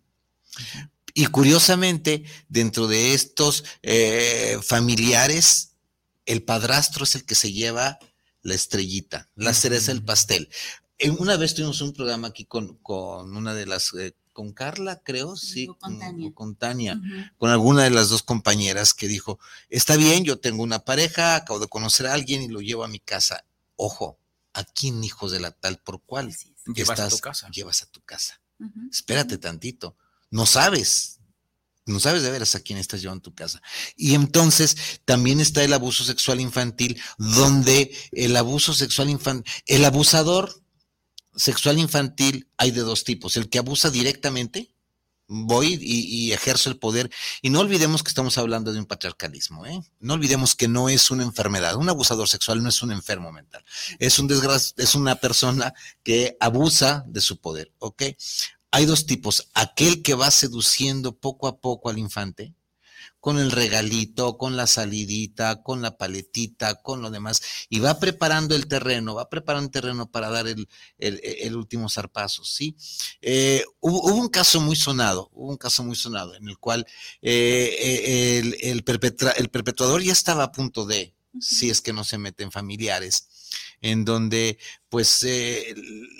[1.14, 5.72] Y curiosamente, dentro de estos eh, familiares,
[6.26, 7.98] el padrastro es el que se lleva
[8.42, 10.48] la estrellita, la cereza del pastel.
[11.18, 15.36] Una vez tuvimos un programa aquí con, con una de las, eh, con Carla, creo,
[15.36, 15.68] sí,
[16.34, 17.00] con Tania,
[17.38, 21.58] con, alguna de las dos compañeras que dijo, está bien, yo tengo una pareja, acabo
[21.58, 23.44] de conocer a alguien y lo llevo a mi casa.
[23.76, 24.18] Ojo,
[24.52, 26.34] ¿a quién hijos de la tal por cual?
[26.74, 27.48] Llevas a tu casa.
[27.50, 28.40] Llevas a tu casa.
[28.90, 29.96] Espérate tantito.
[30.30, 31.20] No sabes,
[31.86, 33.62] no sabes de veras a quién estás llevando tu casa.
[33.96, 40.59] Y entonces también está el abuso sexual infantil, donde el abuso sexual infantil, el abusador
[41.36, 44.74] sexual infantil hay de dos tipos, el que abusa directamente,
[45.30, 47.10] voy y, ejerzo el poder.
[47.40, 49.80] Y no olvidemos que estamos hablando de un patriarcalismo, ¿eh?
[50.00, 51.76] No olvidemos que no es una enfermedad.
[51.76, 53.64] Un abusador sexual no es un enfermo mental.
[53.98, 54.28] Es un
[54.76, 57.72] es una persona que abusa de su poder,
[58.72, 59.48] hay dos tipos.
[59.54, 62.54] Aquel que va seduciendo poco a poco al infante,
[63.20, 68.54] con el regalito, con la salidita, con la paletita, con lo demás, y va preparando
[68.56, 70.66] el terreno, va preparando el terreno para dar el,
[70.98, 72.76] el, último zarpazo, ¿sí?
[73.20, 76.86] Eh, hubo, un caso muy sonado, hubo un caso muy sonado en el cual
[77.20, 82.16] eh, eh, el, el, perpetuador ya estaba a punto de, si es que no se
[82.16, 83.28] meten familiares,
[83.82, 84.58] en donde
[84.88, 85.26] pues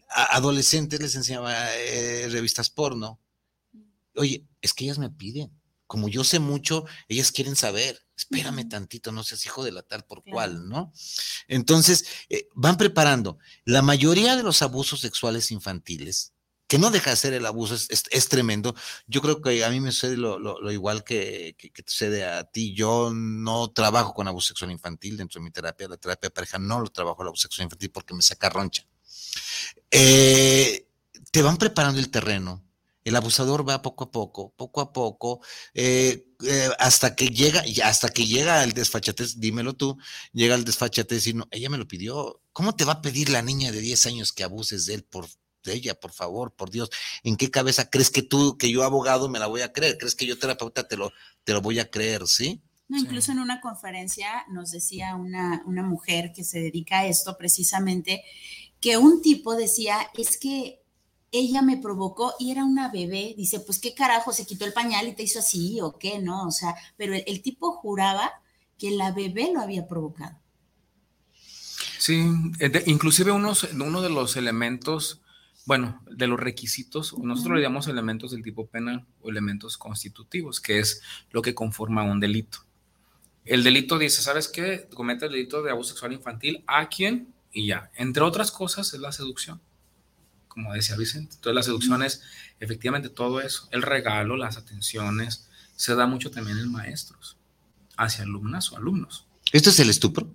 [0.09, 1.55] adolescentes les enseñaba
[2.29, 3.21] revistas porno.
[4.17, 5.60] Oye, es que ellas me piden
[5.91, 10.05] como yo sé mucho, ellas quieren saber, espérame tantito, no seas hijo de la tal
[10.05, 10.93] por cual, ¿no?
[11.49, 13.39] Entonces, eh, van preparando.
[13.65, 16.33] La mayoría de los abusos sexuales infantiles,
[16.69, 18.77] que no deja de ser el abuso, es, tremendo.
[19.09, 22.73] Yo creo que a mí me sucede lo, igual que, que, sucede a ti.
[22.73, 25.89] Yo no trabajo con abuso sexual infantil dentro de mi terapia.
[25.89, 28.87] La terapia de pareja no lo trabajo el abuso sexual infantil porque me saca roncha.
[29.91, 30.87] Eh,
[31.33, 32.70] te van preparando el terreno
[33.05, 35.41] el abusador va poco a poco, poco a poco,
[35.75, 39.99] eh, eh, hasta que llega, y hasta que llega el desfachatez, dímelo tú,
[40.33, 42.43] llega el desfachatez y no, ella me lo pidió.
[42.53, 45.27] ¿Cómo te va a pedir la niña de 10 años que abuses de él por
[45.63, 46.91] de ella, por favor, por Dios?
[47.23, 49.99] ¿En qué cabeza crees que tú, que yo abogado, me la voy a creer?
[49.99, 51.13] ¿Crees que yo terapeuta te lo,
[51.45, 52.63] te lo voy a creer, sí?
[52.89, 57.37] No, incluso en una conferencia nos decía una, una mujer que se dedica a esto
[57.39, 58.25] precisamente,
[58.81, 60.80] que un tipo decía, es que
[61.33, 63.35] ella me provocó y era una bebé.
[63.37, 66.47] Dice, pues qué carajo, se quitó el pañal y te hizo así o qué, ¿no?
[66.47, 68.31] O sea, pero el, tipo juraba
[68.79, 70.39] que la bebé lo había provocado.
[71.99, 72.25] Sí,
[72.87, 75.21] inclusive unos, uno de los elementos,
[75.67, 80.79] bueno, de los requisitos, nosotros le llamamos elementos del tipo penal o elementos constitutivos, que
[80.79, 82.59] es lo que conforma un delito.
[83.45, 84.89] El delito dice, ¿sabes qué?
[84.95, 87.91] Comete el delito de abuso sexual infantil a quien y ya.
[87.95, 89.61] Entre otras cosas es la seducción
[90.51, 91.37] como decía Vicente.
[91.37, 92.23] Entonces la seducción es
[92.59, 97.39] efectivamente todo eso, el regalo, las atenciones, se da mucho también en maestros,
[97.97, 99.27] hacia alumnas o alumnos.
[99.53, 100.31] ¿Esto es el estupro?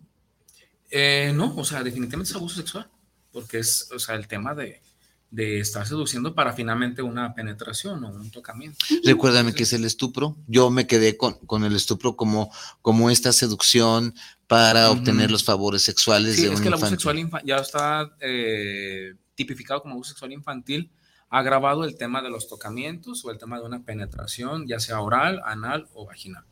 [0.90, 2.90] Eh, no, o sea, definitivamente es abuso sexual,
[3.32, 4.82] porque es, o sea, el tema de,
[5.30, 8.78] de estar seduciendo para finalmente una penetración o un tocamiento.
[9.04, 10.38] Recuérdame que es el estupro.
[10.48, 12.52] Yo me quedé con, con el estupro como,
[12.82, 14.16] como esta seducción
[14.48, 19.82] para obtener los favores sexuales sí, es que el abuso sexual ya está eh, tipificado
[19.82, 20.92] como abuso sexual infantil,
[21.30, 25.02] ha agravado el tema de los tocamientos o el tema de una penetración, ya sea
[25.02, 26.46] oral, anal o vaginal.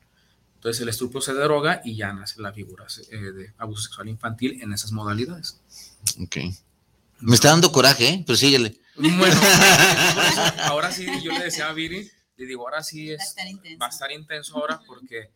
[0.56, 4.62] Entonces el estupro se deroga y ya nace la figura eh, de abuso sexual infantil
[4.62, 5.62] en esas modalidades.
[6.22, 6.38] Ok.
[7.20, 8.24] Me está dando coraje, ¿eh?
[8.26, 8.78] pero síguele.
[8.96, 9.36] Bueno,
[10.64, 13.36] ahora sí, yo le decía a Viri, le digo, ahora sí es,
[13.82, 15.32] va a estar intenso, ahora porque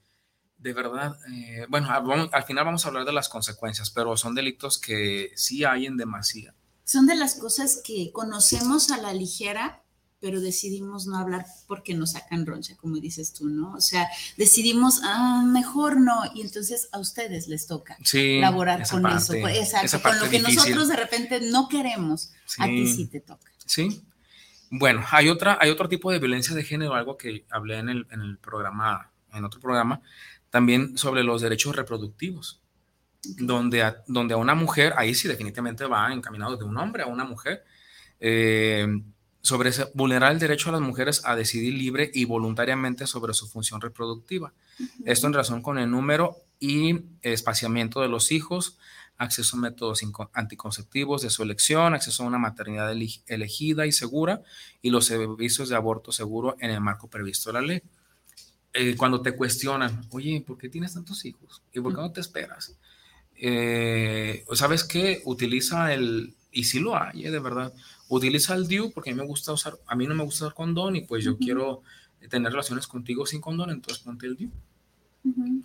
[0.58, 1.90] de verdad, eh, bueno,
[2.32, 5.98] al final vamos a hablar de las consecuencias, pero son delitos que sí hay en
[5.98, 6.54] demasía
[6.88, 9.84] son de las cosas que conocemos a la ligera,
[10.22, 13.74] pero decidimos no hablar porque nos sacan roncha, como dices tú, ¿no?
[13.74, 19.34] O sea, decidimos, ah, mejor no, y entonces a ustedes les toca laborar con eso,
[19.36, 23.52] exacto, con lo que nosotros de repente no queremos, a ti sí te toca.
[23.66, 24.06] Sí.
[24.70, 28.08] Bueno, hay, otra, hay otro tipo de violencia de género, algo que hablé en el,
[28.12, 30.02] en el programa, en otro programa,
[30.50, 32.62] también sobre los derechos reproductivos
[33.24, 37.08] donde a, donde a una mujer, ahí sí definitivamente va encaminado de un hombre a
[37.08, 37.64] una mujer,
[38.20, 38.88] eh,
[39.42, 43.80] sobre vulnerar el derecho a las mujeres a decidir libre y voluntariamente sobre su función
[43.80, 44.52] reproductiva.
[45.06, 48.78] Esto en razón con el número y espaciamiento de los hijos,
[49.18, 50.04] acceso a métodos
[50.34, 54.42] anticonceptivos de su elección, acceso a una maternidad elegida y segura
[54.82, 57.82] y los servicios de aborto seguro en el marco previsto de la ley.
[58.74, 61.62] Eh, cuando te cuestionan, oye, ¿por qué tienes tantos hijos?
[61.74, 62.76] ¿Y por qué no te esperas?
[63.40, 65.22] Eh, ¿sabes qué?
[65.26, 67.74] Utiliza el, y si lo hay, eh, de verdad,
[68.10, 70.56] utiliza el DIU porque a mí me gusta usar, a mí no me gusta usar
[70.56, 71.84] condón y pues yo quiero
[72.30, 74.52] tener relaciones contigo sin condón, entonces ponte el DIU.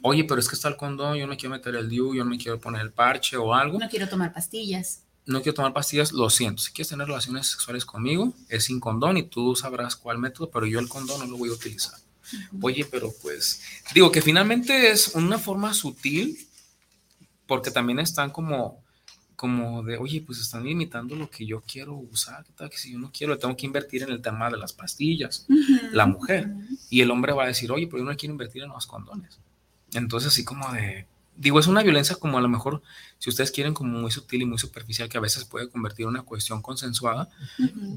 [0.02, 2.30] Oye, pero es que está el condón, yo no quiero meter el DIU, yo no
[2.30, 3.78] me quiero poner el parche o algo.
[3.78, 5.04] No quiero tomar pastillas.
[5.24, 6.62] No quiero tomar pastillas, lo siento.
[6.62, 10.66] Si quieres tener relaciones sexuales conmigo, es sin condón y tú sabrás cuál método, pero
[10.66, 11.94] yo el condón no lo voy a utilizar.
[12.60, 13.62] Oye, pero pues
[13.94, 16.48] digo que finalmente es una forma sutil
[17.46, 18.82] porque también están como,
[19.36, 22.92] como de, oye, pues están limitando lo que yo quiero usar, ¿qué tal que si
[22.92, 25.46] yo no quiero, tengo que invertir en el tema de las pastillas,
[25.92, 26.48] la mujer,
[26.90, 29.38] y el hombre va a decir, oye, pero yo no quiero invertir en los condones.
[29.92, 32.82] Entonces, así como de, digo, es una violencia como a lo mejor,
[33.18, 36.10] si ustedes quieren, como muy sutil y muy superficial, que a veces puede convertir en
[36.10, 37.28] una cuestión consensuada,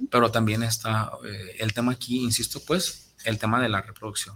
[0.10, 4.36] pero también está eh, el tema aquí, insisto, pues, el tema de la reproducción.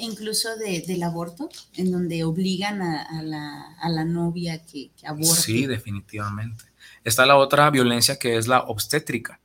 [0.00, 5.40] Incluso del aborto, en donde obligan a, la, novia que, que, aborte.
[5.40, 6.64] Sí, definitivamente.
[7.04, 9.40] Está la otra violencia que es la obstétrica.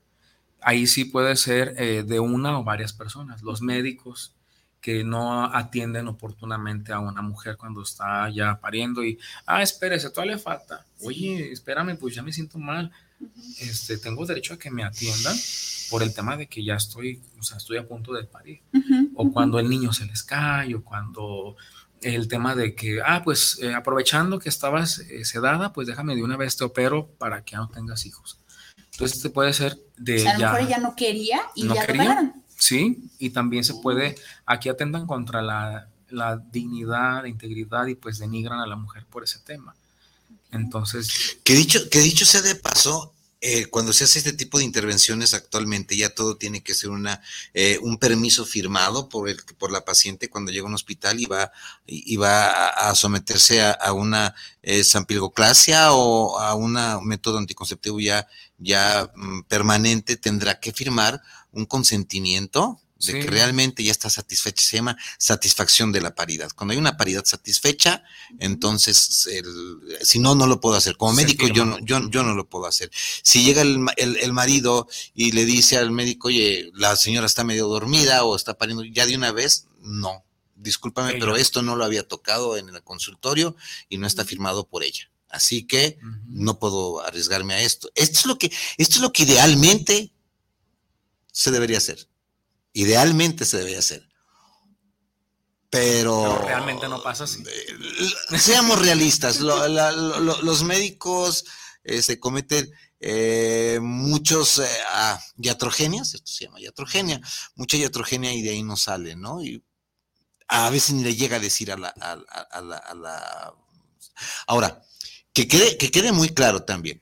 [0.61, 3.41] Ahí sí puede ser eh, de una o varias personas.
[3.41, 4.35] Los médicos
[4.81, 10.35] que no atienden oportunamente a una mujer cuando está ya pariendo y, ah, espérese, todavía
[10.35, 10.85] le falta.
[11.03, 12.91] Oye, espérame, pues ya me siento mal.
[13.59, 15.37] Este, tengo derecho a que me atiendan
[15.91, 18.61] por el tema de que ya estoy, o sea, estoy a punto de parir.
[19.15, 21.55] o cuando el niño se les cae, o cuando
[22.01, 26.23] el tema de que, ah, pues eh, aprovechando que estabas eh, sedada, pues déjame de
[26.23, 28.39] una vez te opero para que ya no tengas hijos.
[28.93, 30.15] Entonces, este puede ser de.
[30.15, 33.73] O sea, a lo mejor ella no quería y ya quería, Sí, y también se
[33.73, 39.03] puede, aquí atentan contra la, la dignidad, la integridad y pues denigran a la mujer
[39.09, 39.75] por ese tema.
[40.51, 41.39] Entonces.
[41.43, 45.33] Que dicho, que dicho sea de paso, eh, cuando se hace este tipo de intervenciones
[45.33, 47.19] actualmente, ya todo tiene que ser una,
[47.55, 51.25] eh, un permiso firmado por, el, por la paciente cuando llega a un hospital y
[51.25, 51.51] va,
[51.87, 58.27] y va a, someterse a, una eh, sampilgoclasia o a un método anticonceptivo ya,
[58.59, 64.77] ya mm, permanente, tendrá que firmar un consentimiento de que realmente ya está satisfecha, se
[64.77, 66.51] llama satisfacción de la paridad.
[66.55, 68.03] Cuando hay una paridad satisfecha,
[68.39, 69.27] entonces,
[70.01, 70.97] si no, no lo puedo hacer.
[70.97, 72.91] Como médico, yo no, yo, yo no lo puedo hacer.
[72.93, 77.67] Si llega el, el, marido y le dice al médico, oye, la señora está medio
[77.67, 80.23] dormida o está pariendo, ya de una vez, no.
[80.55, 83.55] Discúlpame, pero esto no lo había tocado en el consultorio
[83.89, 85.09] y no está firmado por ella.
[85.27, 87.89] Así que no puedo arriesgarme a esto.
[87.95, 90.11] Esto es lo que, esto es lo que idealmente
[91.31, 92.07] se debería hacer.
[92.73, 94.07] Idealmente se debe hacer.
[95.69, 97.41] Pero, realmente no pasa así.
[97.47, 101.45] Eh, seamos realistas, los médicos
[101.83, 107.19] se este, cometen eh, muchos eh, ah, iatrogenias, esto se llama iatrogenia,
[107.55, 109.41] mucha iatrogenia y de ahí no sale, ¿no?
[109.41, 109.63] Y
[110.49, 111.87] a veces ni le llega a decir a la...
[111.87, 113.53] A, la,
[114.45, 114.83] Ahora,
[115.33, 117.01] que quede, que quede muy claro también,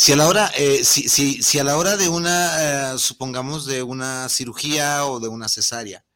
[0.00, 3.66] si a la hora, eh, si, si, si, a la hora de una, eh, supongamos,
[3.66, 6.06] de una cirugía o de una cesárea,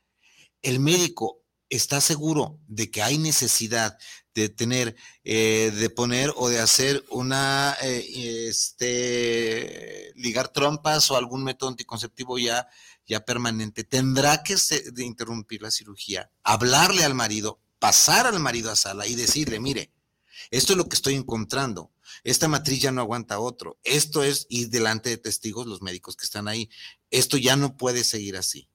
[0.62, 3.98] el médico está seguro de que hay necesidad
[4.34, 8.94] de tener, eh, de poner o de hacer una, este,
[10.14, 12.66] ligar trompas o algún método anticonceptivo ya,
[13.06, 14.56] ya permanente, tendrá que
[14.96, 19.92] interrumpir la cirugía, hablarle al marido, pasar al marido a sala y decirle, mire,
[20.50, 21.93] esto es lo que estoy encontrando
[22.24, 23.78] esta matriz ya no aguanta otro.
[23.84, 26.70] Esto es, y delante de testigos, los médicos que están ahí,
[27.10, 28.68] esto ya no puede seguir así.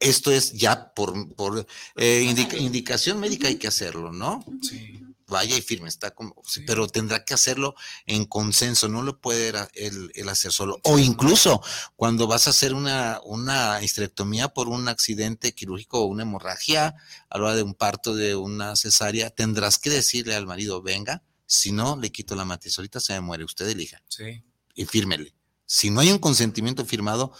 [0.00, 2.22] Esto es ya por, por eh,
[2.58, 4.42] indicación médica hay que hacerlo, ¿no?
[4.62, 5.04] Sí.
[5.26, 6.34] Vaya y firme, está como,
[6.66, 7.76] pero tendrá que hacerlo
[8.06, 10.80] en consenso, no lo puede él, hacer solo.
[10.82, 11.62] O incluso
[11.94, 16.96] cuando vas a hacer una, una histerectomía por un accidente quirúrgico o una hemorragia,
[17.28, 21.22] a la hora de un parto, de una cesárea, tendrás que decirle al marido, venga,
[21.50, 22.78] si no, le quito la matriz.
[22.78, 23.42] Ahorita se me muere.
[23.42, 24.00] Usted elija.
[24.06, 24.40] Sí.
[24.76, 25.34] Y fírmele.
[25.66, 27.32] Si no hay un consentimiento firmado,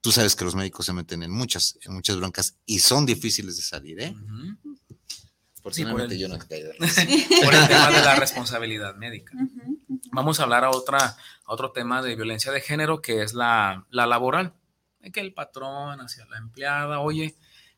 [0.00, 3.56] tú sabes que los médicos se meten en muchas, en muchas broncas y son difíciles
[3.56, 4.14] de salir, ¿eh?
[5.64, 9.32] Por, sí, por, el, yo no por el tema de la responsabilidad médica.
[10.12, 11.16] Vamos a hablar a, otra, a
[11.52, 14.54] otro tema de violencia de género que es la, la laboral.
[15.00, 17.34] Es que el patrón hacia la empleada, oye,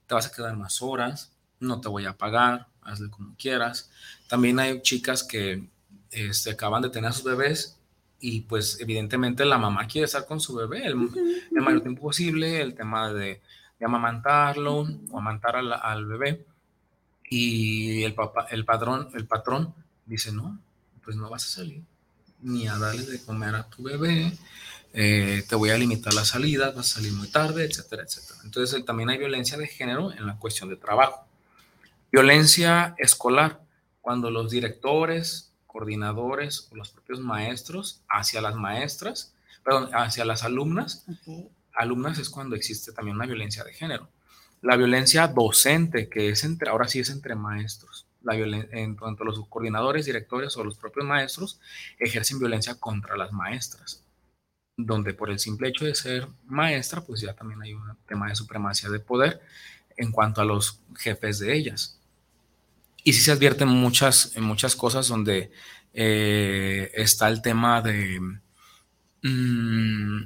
[0.07, 3.89] te vas a quedar más horas, no te voy a pagar, hazle como quieras.
[4.29, 5.67] También hay chicas que
[6.11, 7.79] este, acaban de tener a sus bebés
[8.21, 12.75] y pues evidentemente la mamá quiere estar con su bebé el, mayor tiempo posible, el
[12.75, 13.41] tema de,
[13.81, 16.45] amamantarlo o amantar al, bebé
[17.31, 19.73] y el papá, el padrón, el patrón
[20.05, 20.59] dice no,
[21.05, 21.83] pues no vas a salir
[22.41, 24.33] ni a darle de comer a tu bebé,
[24.93, 28.41] eh, te voy a limitar las salidas, vas a salir muy tarde, etcétera, etcétera.
[28.45, 31.27] Entonces también hay violencia de género en la cuestión de trabajo.
[32.11, 33.61] Violencia escolar,
[34.01, 41.07] cuando los directores, coordinadores o los propios maestros hacia las maestras, perdón, hacia las alumnas,
[41.75, 44.09] alumnas es cuando existe también una violencia de género.
[44.63, 48.07] La violencia docente, que es entre, ahora sí es entre maestros.
[48.23, 51.61] La en cuanto a los coordinadores, directores o los propios maestros
[52.01, 54.03] ejercen violencia contra las maestras,
[54.77, 58.35] donde por el simple hecho de ser maestra, pues ya también hay un tema de
[58.35, 59.41] supremacía de poder
[59.97, 61.98] en cuanto a los jefes de ellas.
[63.09, 65.51] Y sí se advierten muchas, muchas cosas donde
[65.95, 68.21] eh, está el tema de
[69.23, 70.25] mm,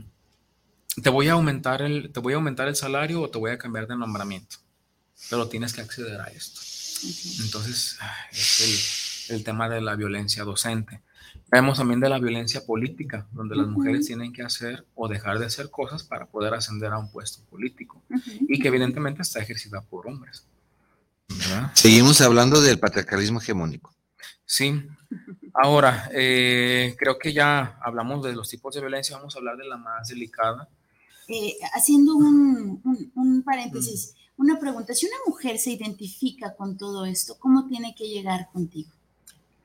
[1.01, 3.59] te voy a aumentar el, te voy a aumentar el salario o te voy a
[3.59, 4.57] cambiar de nombramiento.
[5.31, 6.61] Pero tienes que acceder a esto.
[7.45, 7.99] Entonces,
[8.33, 11.03] es el, tema de la violencia docente.
[11.53, 15.47] Vemos también de la violencia política, donde las mujeres tienen que hacer o dejar de
[15.47, 18.03] hacer cosas para poder ascender a un puesto político
[18.41, 20.49] y que evidentemente está ejercida por hombres.
[21.75, 23.95] Seguimos hablando del patriarcalismo hegemónico.
[24.45, 24.83] Sí.
[25.55, 29.67] Ahora, eh, creo que ya hablamos de los tipos de violencia, vamos a hablar de
[29.67, 30.69] la más delicada.
[31.29, 37.67] Eh, haciendo un, paréntesis, Una pregunta, si una mujer se identifica con todo esto, ¿cómo
[37.69, 38.91] tiene que llegar contigo?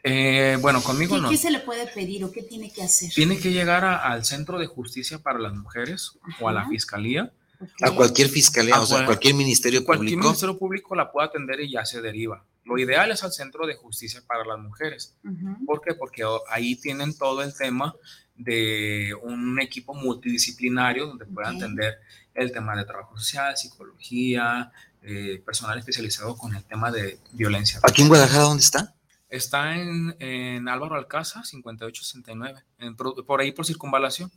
[0.04, 1.30] Eh, bueno, conmigo no.
[1.30, 3.12] ¿Qué se le puede pedir o qué tiene que hacer?
[3.12, 7.32] Tiene que llegar al Centro de Justicia para las Mujeres o a la Fiscalía.
[7.82, 9.98] A cualquier fiscalía, o sea, cualquier ministerio público.
[9.98, 12.44] Cualquier ministerio público la puede atender y ya se deriva.
[12.66, 15.16] Lo ideal es al Centro de Justicia para las Mujeres.
[15.66, 15.94] ¿Por qué?
[15.94, 17.96] Porque ahí tienen todo el tema
[18.36, 22.00] de un equipo multidisciplinario donde puedan atender
[22.34, 27.80] el tema de trabajo social, psicología, eh, personal especializado con el tema de violencia.
[27.84, 28.94] ¿Aquí en Guadalajara dónde está?
[29.30, 32.64] Está en, en Álvaro Alcázar, 5869,
[33.26, 34.32] por ahí por circunvalación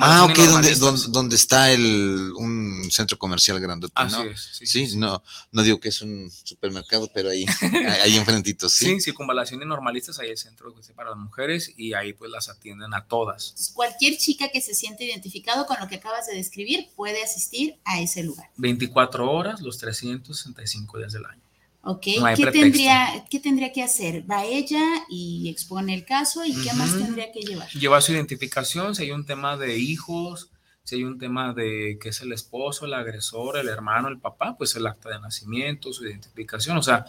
[0.00, 0.74] ah, ok, donde,
[1.08, 3.88] donde, está el, un centro comercial grande.
[3.94, 4.22] Así ¿no?
[4.24, 7.46] es, sí, no, no digo que es un supermercado, pero ahí,
[8.02, 8.86] ahí enfrentito, sí.
[8.86, 12.94] Sí, circunvalación y normalistas, ahí el centro para las mujeres y ahí pues las atienden
[12.94, 13.72] a todas.
[13.74, 18.00] cualquier chica que se siente identificado con lo que acabas de describir puede asistir a
[18.00, 18.50] ese lugar.
[18.56, 21.40] 24 horas, los 365 días del año.
[21.86, 22.02] Ok,
[22.36, 24.24] ¿Qué, tendría, ¿qué tendría que hacer?
[24.30, 27.68] Va ella y expone el caso y ¿qué más tendría que llevar?
[27.70, 30.50] Llevar su identificación, si hay un tema de hijos,
[30.84, 34.56] si hay un tema de que es el esposo, el agresor, el hermano, el papá,
[34.56, 37.06] pues el acta de nacimiento, su identificación, o sea,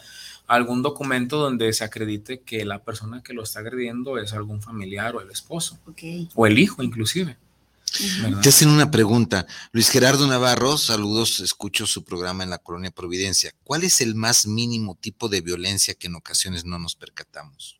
[0.47, 5.15] algún documento donde se acredite que la persona que lo está agrediendo es algún familiar
[5.15, 6.29] o el esposo, okay.
[6.35, 7.37] o el hijo inclusive.
[8.41, 9.47] Te hacen una pregunta.
[9.71, 13.53] Luis Gerardo Navarro, saludos, escucho su programa en la colonia Providencia.
[13.63, 17.79] ¿Cuál es el más mínimo tipo de violencia que en ocasiones no nos percatamos?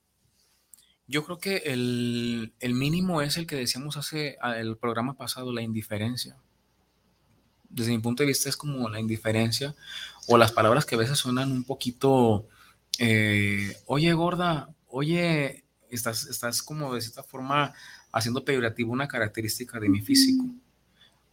[1.08, 6.38] Yo creo que el, mínimo es el que decíamos hace el programa pasado, la indiferencia.
[7.70, 9.76] Desde mi punto de vista es como la indiferencia
[10.28, 12.48] o las palabras que a veces suenan un poquito,
[12.98, 17.74] eh, oye gorda, oye, estás, estás como de cierta forma
[18.16, 20.46] haciendo peyorativo una característica de mi físico.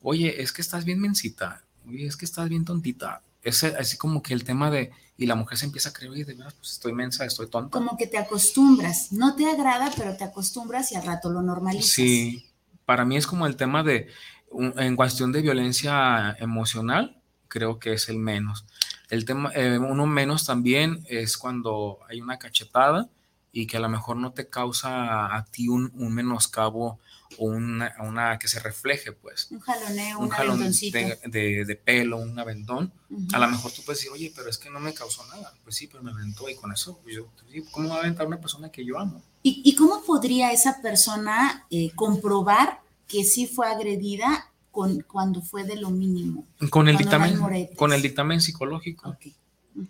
[0.03, 3.23] Oye, es que estás bien mensita, oye, es que estás bien tontita.
[3.41, 6.25] Es así como que el tema de, y la mujer se empieza a creer, oye,
[6.25, 7.71] de verdad, pues estoy mensa, estoy tonta.
[7.71, 11.91] Como que te acostumbras, no te agrada, pero te acostumbras y al rato lo normalizas.
[11.91, 12.47] Sí,
[12.85, 14.09] para mí es como el tema de,
[14.53, 18.65] en cuestión de violencia emocional, creo que es el menos.
[19.09, 23.09] El tema, eh, uno menos también es cuando hay una cachetada,
[23.53, 26.99] y que a lo mejor no te causa a ti un, menoscabo
[27.39, 29.49] o una, una, que se refleje, pues.
[29.51, 32.93] Un jaloneo, un jalón de, de, pelo, un aventón.
[33.35, 35.53] A lo mejor tú puedes decir, oye, pero es que no me causó nada.
[35.63, 37.29] Pues sí, pero me aventó y con eso, pues yo,
[37.71, 39.23] ¿cómo va a aventar una persona que yo amo?
[39.43, 45.65] ¿Y, y cómo podría esa persona eh, comprobar que sí fue agredida con, cuando fue
[45.65, 46.47] de lo mínimo?
[46.71, 47.39] Con el, dictamen,
[47.77, 49.17] con el dictamen psicológico.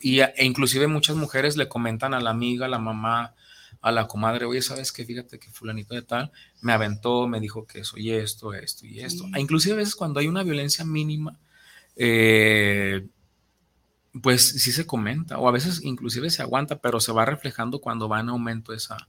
[0.01, 3.35] Y, e inclusive muchas mujeres le comentan a la amiga, a la mamá,
[3.83, 5.05] a la comadre, oye, ¿sabes qué?
[5.05, 6.31] Fíjate que fulanito de tal
[6.61, 9.27] me aventó, me dijo que soy esto, esto y esto.
[9.37, 11.39] Inclusive a veces cuando hay una violencia mínima,
[11.97, 13.07] eh,
[14.23, 18.09] pues sí se comenta, o a veces inclusive se aguanta, pero se va reflejando cuando
[18.09, 19.09] va en aumento esa,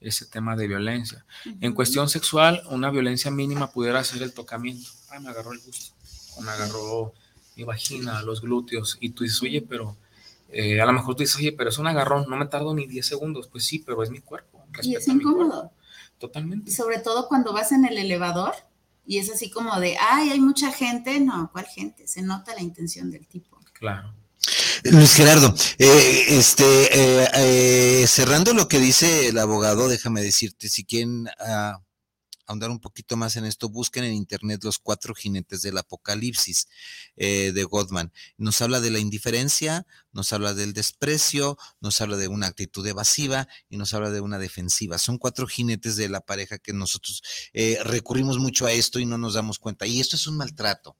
[0.00, 1.24] ese tema de violencia.
[1.60, 4.88] En cuestión sexual, una violencia mínima pudiera ser el tocamiento.
[5.10, 5.94] Ay, me agarró el gusto,
[6.36, 7.12] o me agarró
[7.56, 9.96] mi vagina, los glúteos, y tú dices, oye, pero
[10.52, 12.86] eh, a lo mejor tú dices, oye, pero es un agarrón, no me tardo ni
[12.86, 13.48] 10 segundos.
[13.48, 14.64] Pues sí, pero es mi cuerpo.
[14.82, 15.72] Y es incómodo.
[16.18, 16.70] Totalmente.
[16.70, 18.54] Sobre todo cuando vas en el elevador
[19.04, 21.18] y es así como de, ay, hay mucha gente.
[21.20, 22.06] No, ¿cuál gente?
[22.06, 23.58] Se nota la intención del tipo.
[23.72, 24.14] Claro.
[24.84, 26.64] Luis Gerardo, eh, este,
[28.02, 31.80] eh, cerrando lo que dice el abogado, déjame decirte, si quieren ah,
[32.52, 36.68] ahondar un poquito más en esto, busquen en internet los cuatro jinetes del apocalipsis
[37.16, 38.12] eh, de Godman.
[38.36, 43.48] Nos habla de la indiferencia, nos habla del desprecio, nos habla de una actitud evasiva
[43.68, 44.98] y nos habla de una defensiva.
[44.98, 47.22] Son cuatro jinetes de la pareja que nosotros
[47.52, 49.86] eh, recurrimos mucho a esto y no nos damos cuenta.
[49.86, 50.96] Y esto es un maltrato.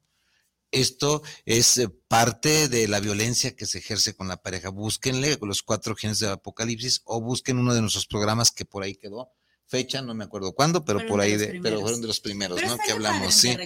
[0.71, 4.69] Esto es eh, parte de la violencia que se ejerce con la pareja.
[4.69, 8.95] Búsquenle los cuatro jinetes del apocalipsis o busquen uno de nuestros programas que por ahí
[8.95, 9.31] quedó
[9.73, 12.77] fecha, no me acuerdo cuándo, pero por ahí, de, pero fueron de los primeros, ¿no?
[12.77, 13.57] Que hablamos, sí.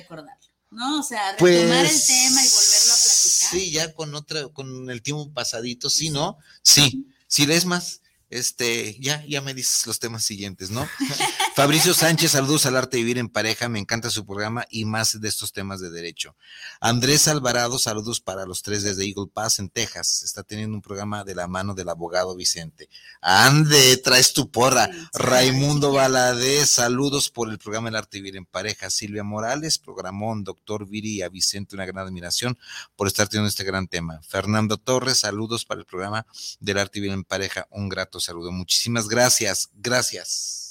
[0.71, 1.01] ¿no?
[1.01, 3.51] O sea, retomar el pues, tema y volverlo a platicar.
[3.51, 6.37] Sí, ya con otra, con el tiempo pasadito, sí, ¿no?
[6.61, 10.87] Sí, sí, es más, este, ya, ya me dices los temas siguientes, ¿no?
[11.57, 15.19] Fabricio Sánchez, saludos al arte de vivir en pareja, me encanta su programa y más
[15.19, 16.35] de estos temas de derecho.
[16.79, 21.23] Andrés Alvarado, saludos para los tres desde Eagle Pass en Texas, está teniendo un programa
[21.23, 22.89] de la mano del abogado Vicente.
[23.21, 24.87] Ande, traes tu porra.
[25.13, 28.91] Raimundo Valadez, saludos por el programa El arte de vivir en pareja.
[28.91, 32.55] Silvia Morales, programón, doctor Viri y a Vicente, una gran admiración
[32.95, 34.21] por estar teniendo este gran tema.
[34.21, 36.27] Fernando Torres, saludos para el programa
[36.59, 38.51] del arte de vivir en pareja, un grato saludo.
[38.51, 40.66] Muchísimas gracias, gracias.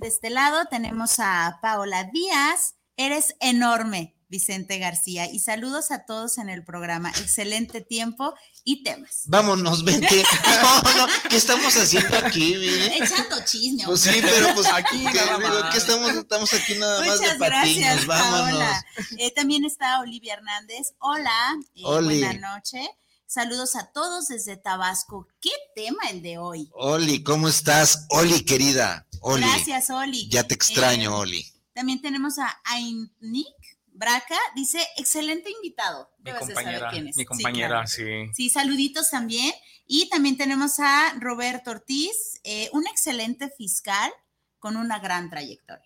[0.00, 2.76] De este lado tenemos a Paola Díaz.
[2.96, 4.14] Eres enorme.
[4.28, 5.26] Vicente García.
[5.32, 7.10] Y saludos a todos en el programa.
[7.10, 9.22] Excelente tiempo y temas.
[9.24, 10.22] Vámonos, vente.
[10.62, 12.54] No, no, ¿qué estamos haciendo aquí?
[13.00, 13.84] Echando chisme.
[13.86, 15.04] Pues sí, pero pues aquí,
[15.72, 18.74] ¿qué estamos, estamos aquí nada más Muchas de gracias, vámonos.
[19.16, 20.92] Eh, también está Olivia Hernández.
[20.98, 22.86] Hola, eh, buenas noches.
[23.30, 25.28] Saludos a todos desde Tabasco.
[25.38, 26.70] ¿Qué tema el de hoy?
[26.72, 28.06] Oli, ¿cómo estás?
[28.08, 29.06] Oli, querida.
[29.20, 29.42] Oli.
[29.42, 30.30] Gracias, Oli.
[30.30, 31.46] Ya te extraño, eh, Oli.
[31.74, 33.54] También tenemos a Ainik
[33.88, 34.38] Braca.
[34.56, 36.10] Dice, excelente invitado.
[36.24, 38.02] Mi compañera, mi compañera, sí,
[38.32, 38.48] sí.
[38.48, 39.52] saluditos también.
[39.86, 44.10] Y también tenemos a Roberto Ortiz, eh, un excelente fiscal
[44.58, 45.84] con una gran trayectoria.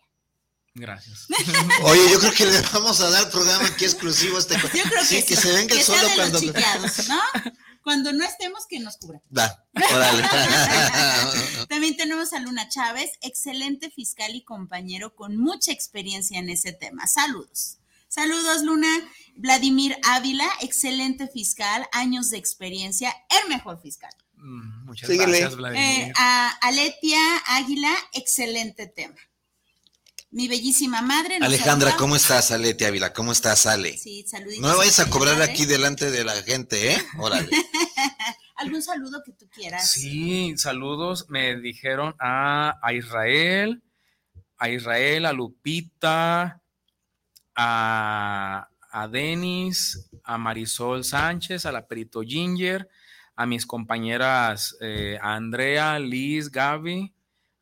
[0.75, 1.27] Gracias.
[1.83, 4.55] Oye, yo creo que le vamos a dar programa aquí exclusivo a este.
[4.55, 6.41] Yo creo que sí, que se venga el solo cuando.
[6.41, 6.53] ¿no?
[7.83, 9.21] Cuando no estemos, que nos cubra.
[9.29, 10.23] Da, órale.
[11.69, 17.09] También tenemos a Luna Chávez, excelente fiscal y compañero con mucha experiencia en ese tema.
[17.09, 17.79] Saludos.
[18.07, 18.87] Saludos, Luna.
[19.35, 23.13] Vladimir Ávila, excelente fiscal, años de experiencia,
[23.43, 24.13] el mejor fiscal.
[24.37, 25.85] Mm, muchas gracias, Vladimir.
[25.85, 29.17] Eh, a Aletia Águila, excelente tema
[30.33, 31.37] mi bellísima madre.
[31.41, 33.13] Alejandra, ¿cómo estás, Alete Ávila?
[33.13, 33.97] ¿Cómo estás, Ale?
[33.97, 34.63] Sí, saluditos.
[34.63, 36.99] No me vayas a cobrar aquí delante de la gente, ¿eh?
[37.19, 37.49] Órale.
[38.57, 39.91] ¿Algún saludo que tú quieras?
[39.91, 41.27] Sí, saludos.
[41.29, 43.83] Me dijeron a, Israel,
[44.57, 46.63] a Israel, a Lupita,
[47.55, 52.89] a, a Denis, a Marisol Sánchez, a la Perito Ginger,
[53.37, 57.13] a mis compañeras eh, Andrea, Liz, Gaby,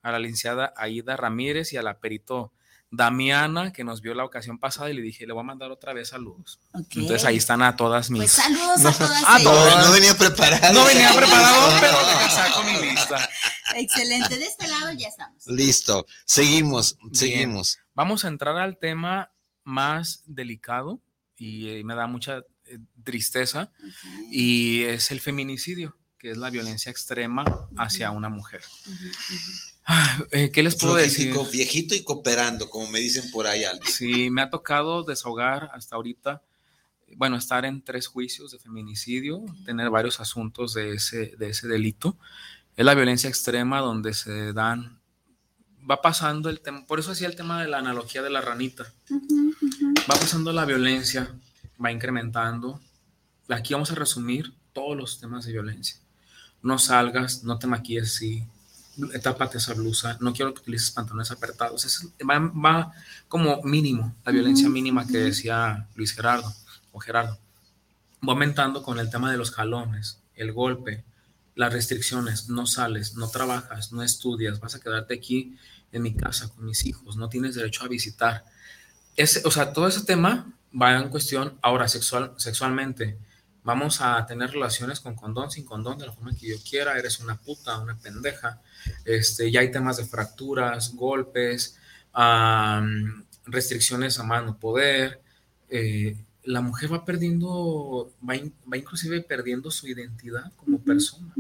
[0.02, 2.52] a la licenciada Aida Ramírez y a la Perito
[2.92, 5.92] Damiana, que nos vio la ocasión pasada y le dije, le voy a mandar otra
[5.92, 6.58] vez saludos.
[6.74, 8.20] Entonces ahí están a todas mis.
[8.20, 9.24] Pues saludos a todas.
[9.26, 9.86] A todas.
[9.86, 10.74] No venía preparado.
[10.74, 13.28] No venía preparado, pero me saco mi lista.
[13.76, 14.36] Excelente.
[14.36, 15.46] De este lado ya estamos.
[15.46, 16.04] Listo.
[16.24, 17.78] Seguimos, seguimos.
[17.94, 19.32] Vamos a entrar al tema
[19.62, 21.00] más delicado
[21.36, 23.70] y eh, me da mucha eh, tristeza
[24.30, 27.44] y es el feminicidio, que es la violencia extrema
[27.76, 28.62] hacia una mujer.
[28.88, 29.69] Eh,
[30.52, 31.34] ¿Qué les puedo decir?
[31.52, 33.64] Viejito y cooperando, como me dicen por ahí.
[33.86, 36.42] Sí, me ha tocado desahogar hasta ahorita,
[37.16, 42.16] bueno, estar en tres juicios de feminicidio, tener varios asuntos de ese, de ese delito.
[42.76, 45.00] Es la violencia extrema donde se dan,
[45.88, 48.92] va pasando el tema, por eso hacía el tema de la analogía de la ranita.
[50.10, 51.34] Va pasando la violencia,
[51.82, 52.80] va incrementando.
[53.48, 55.98] Aquí vamos a resumir todos los temas de violencia.
[56.62, 58.44] No salgas, no te maquilles así,
[59.22, 61.84] tápate esa blusa, no quiero que utilices pantalones apretados.
[61.84, 62.92] Es, va,
[63.28, 66.52] como mínimo, la violencia mínima que decía Luis Gerardo
[66.92, 67.38] o Gerardo.
[68.26, 71.04] Va aumentando con el tema de los jalones, el golpe,
[71.54, 75.56] las restricciones, no sales, no trabajas, no estudias, vas a quedarte aquí
[75.92, 78.44] en mi casa con mis hijos, no tienes derecho a visitar.
[79.16, 83.18] Ese, o sea, todo ese tema va en cuestión ahora sexual, sexualmente
[83.62, 87.20] vamos a tener relaciones con condón, sin condón, de la forma que yo quiera, eres
[87.20, 88.60] una puta, una pendeja.
[89.04, 91.76] Este, ya hay temas de fracturas, golpes,
[93.46, 95.20] restricciones a mano poder.
[95.68, 98.34] Eh, la mujer va perdiendo, va,
[98.70, 101.32] va, inclusive perdiendo su identidad como persona,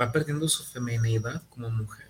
[0.00, 2.08] va perdiendo su feminidad como mujer.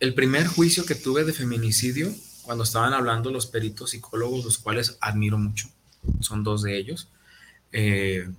[0.00, 2.12] El primer juicio que tuve de feminicidio,
[2.42, 5.68] cuando estaban hablando los peritos psicólogos, los cuales admiro mucho,
[6.20, 7.08] son dos de ellos,
[7.74, 8.30] eh,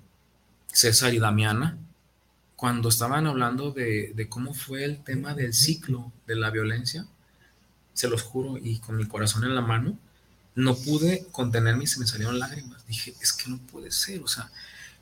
[0.67, 1.77] César y Damiana,
[2.55, 7.05] cuando estaban hablando de, cómo fue el tema del ciclo de la violencia,
[7.93, 9.99] se los juro, y con mi corazón en la mano,
[10.55, 12.87] no pude contenerme y se me salieron lágrimas.
[12.87, 14.49] Dije, es que no puede ser, o sea,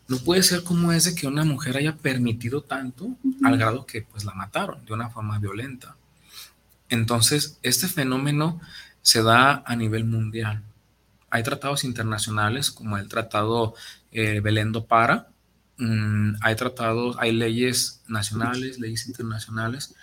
[0.07, 4.01] no puede ser como es de que una mujer haya permitido tanto al grado que
[4.01, 5.95] pues la mataron de una forma violenta.
[6.89, 8.59] Entonces, este fenómeno
[9.03, 10.63] se da a nivel mundial.
[11.29, 13.75] Hay tratados internacionales como el Tratado
[14.14, 15.30] eh, Belendo para.
[15.78, 19.95] Mm, hay tratados, hay leyes nacionales, leyes internacionales,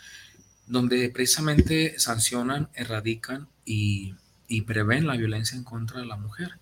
[0.66, 4.14] donde precisamente sancionan, erradican y,
[4.48, 6.58] y, prevén la violencia en contra de la mujer.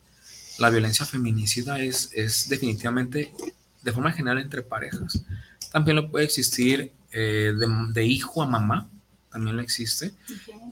[0.59, 3.33] La violencia feminicida es, es definitivamente
[3.83, 5.23] de forma general entre parejas.
[5.73, 7.55] También lo puede existir eh,
[7.93, 8.89] de, hijo a mamá,
[9.31, 10.13] también lo existe,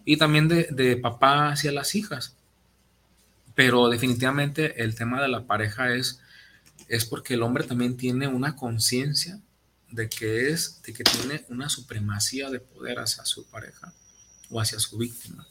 [0.04, 2.36] y también de, de papá hacia las hijas.
[3.54, 6.20] Pero definitivamente el tema de la pareja es
[6.88, 9.40] es porque el hombre también tiene una conciencia
[9.90, 13.92] de que es, de que tiene una supremacía de poder hacia su pareja
[14.50, 15.46] o hacia su víctima.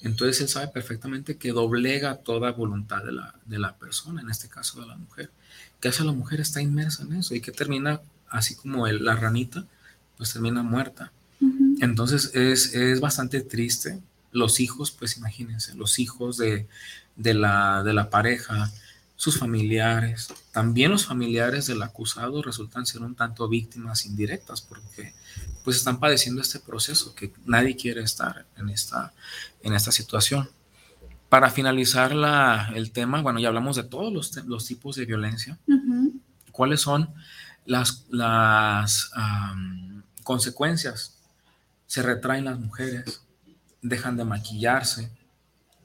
[0.00, 4.48] Entonces él sabe perfectamente que doblega toda voluntad de la, de la persona, en este
[4.48, 5.30] caso de la mujer.
[5.80, 9.64] Que hace la mujer está inmersa en eso y que termina así como la ranita,
[10.16, 11.12] pues termina muerta.
[11.80, 14.00] Entonces es, es, bastante triste.
[14.30, 16.66] Los hijos, pues imagínense, los hijos de,
[17.16, 18.70] de la, de la pareja,
[19.18, 25.12] sus familiares, también los familiares del acusado resultan ser un tanto víctimas indirectas porque
[25.64, 29.12] pues están padeciendo este proceso que nadie quiere estar en esta,
[29.64, 30.48] en esta situación.
[31.28, 35.58] Para finalizar la, el tema, bueno, ya hablamos de todos los, los tipos de violencia.
[36.52, 37.12] ¿Cuáles son
[37.66, 39.10] las, las
[40.22, 41.18] consecuencias?
[41.88, 43.22] Se retraen las mujeres,
[43.82, 45.10] dejan de maquillarse,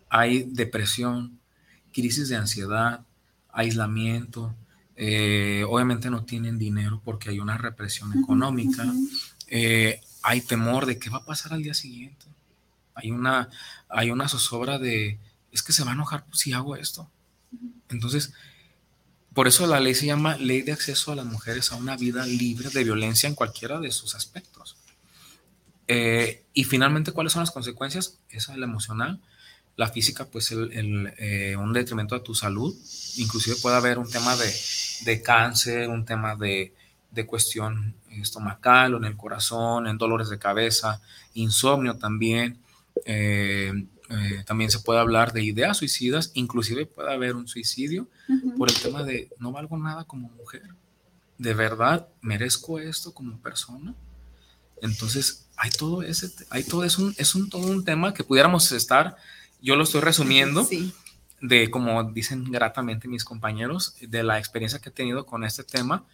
[0.07, 1.39] hay depresión,
[1.91, 3.03] crisis de ansiedad,
[3.53, 4.53] aislamiento,
[4.95, 8.85] eh, obviamente no tienen dinero porque hay una represión económica,
[9.47, 12.25] eh, hay temor de qué va a pasar al día siguiente,
[12.95, 13.49] hay una,
[13.89, 15.19] hay una zozobra de,
[15.51, 17.09] es que se va a enojar si hago esto.
[17.89, 18.33] Entonces,
[19.33, 22.25] por eso la ley se llama Ley de Acceso a las Mujeres a una vida
[22.25, 24.77] libre de violencia en cualquiera de sus aspectos.
[25.87, 28.19] Eh, y finalmente, ¿cuáles son las consecuencias?
[28.29, 29.21] Esa es la emocional,
[29.75, 32.75] la física, pues el, eh, un detrimento a tu salud,
[33.17, 34.53] inclusive puede haber un tema de,
[35.05, 36.73] de cáncer, un tema de,
[37.11, 41.01] de, cuestión estomacal o en el corazón, en dolores de cabeza,
[41.33, 42.59] insomnio también.
[43.05, 48.07] Eh, eh, también se puede hablar de ideas suicidas, inclusive puede haber un suicidio
[48.57, 50.69] por el tema de no valgo nada como mujer.
[51.39, 53.95] ¿De verdad merezco esto como persona?
[54.81, 58.71] Entonces, hay todo ese, hay todo, es un, es un, todo un tema que pudiéramos
[58.71, 59.15] estar
[59.63, 60.67] yo lo estoy resumiendo
[61.41, 66.05] de, como dicen gratamente mis compañeros, de la experiencia que he tenido con este tema.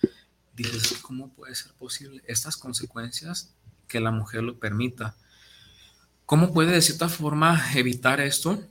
[0.56, 3.54] Dices, ¿cómo puede ser posible estas consecuencias
[3.88, 5.16] que la mujer lo permita?
[6.26, 8.62] ¿Cómo puede de cierta forma evitar esto?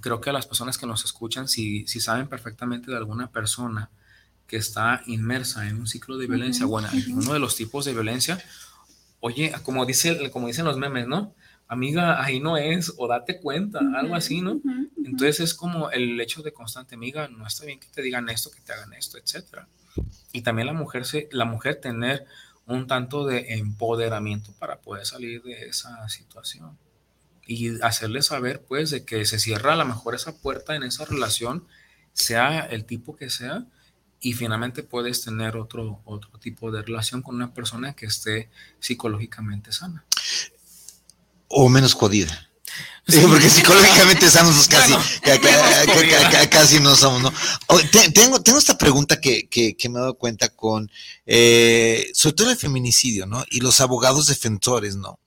[0.00, 3.90] Creo que a las personas que nos escuchan, si, si saben perfectamente de alguna persona
[4.46, 8.42] que está inmersa en un ciclo de violencia, bueno, uno de los tipos de violencia,
[9.20, 11.34] oye, como, dice, como dicen los memes, ¿no?
[11.68, 14.60] Amiga, ahí no es, o date cuenta, algo así, ¿no?
[15.04, 18.50] Entonces es como el hecho de constante, amiga, no está bien que te digan esto,
[18.50, 19.68] que te hagan esto, etcétera.
[20.32, 22.26] Y también la mujer, se, la mujer tener
[22.66, 26.78] un tanto de empoderamiento para poder salir de esa situación
[27.46, 31.04] y hacerle saber, pues, de que se cierra a lo mejor esa puerta en esa
[31.04, 31.66] relación,
[32.12, 33.66] sea el tipo que sea,
[34.20, 39.72] y finalmente puedes tener otro, otro tipo de relación con una persona que esté psicológicamente
[39.72, 40.04] sana
[41.52, 42.48] o menos jodida.
[43.28, 44.94] porque psicológicamente sanos casi,
[46.48, 47.32] casi no somos, ¿no?
[48.14, 49.48] tengo, tengo esta pregunta que,
[49.90, 50.90] me he dado cuenta con,
[51.26, 53.44] eh, sobre todo el feminicidio, ¿no?
[53.50, 55.18] Y los abogados defensores, ¿no?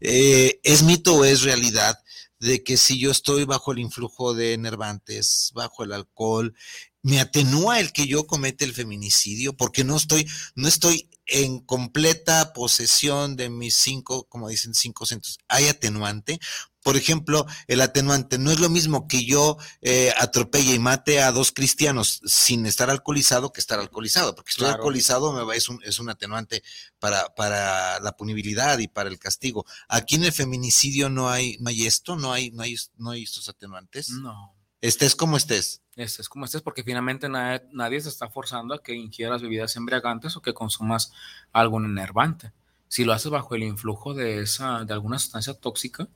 [0.00, 1.98] Eh, ¿Es mito o es realidad
[2.38, 6.54] de que si yo estoy bajo el influjo de enervantes, bajo el alcohol,
[7.02, 9.54] me atenúa el que yo comete el feminicidio?
[9.54, 15.38] Porque no estoy, no estoy en completa posesión de mis cinco, como dicen, cinco centros.
[15.48, 16.40] ¿Hay atenuante?
[16.82, 21.32] Por ejemplo, el atenuante no es lo mismo que yo eh, atropelle y mate a
[21.32, 25.80] dos cristianos sin estar alcoholizado que estar alcoholizado, porque estoy alcoholizado me va, es, un,
[25.84, 26.62] es un atenuante
[26.98, 29.66] para, para la punibilidad y para el castigo.
[29.88, 33.24] Aquí en el feminicidio no hay, no hay esto, no hay, no hay, no hay
[33.24, 34.10] estos atenuantes.
[34.10, 34.54] No.
[34.80, 38.94] Estés como estés estés como estés, porque finalmente nadie, nadie, se está forzando a que
[38.94, 41.12] ingieras bebidas embriagantes o que consumas
[41.52, 42.52] algo enervante.
[42.88, 46.08] Si lo haces bajo el influjo de, esa, de alguna sustancia tóxica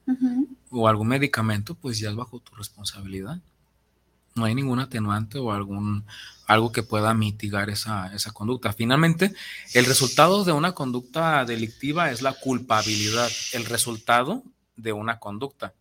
[0.71, 3.41] o algún medicamento, pues ya es bajo tu responsabilidad.
[4.35, 6.07] No hay ningún atenuante o algún,
[6.47, 8.73] algo que pueda mitigar esa, esa conducta.
[8.73, 9.35] Finalmente,
[9.75, 14.43] el resultado de una conducta delictiva es la culpabilidad, el resultado
[14.77, 15.75] de una conducta.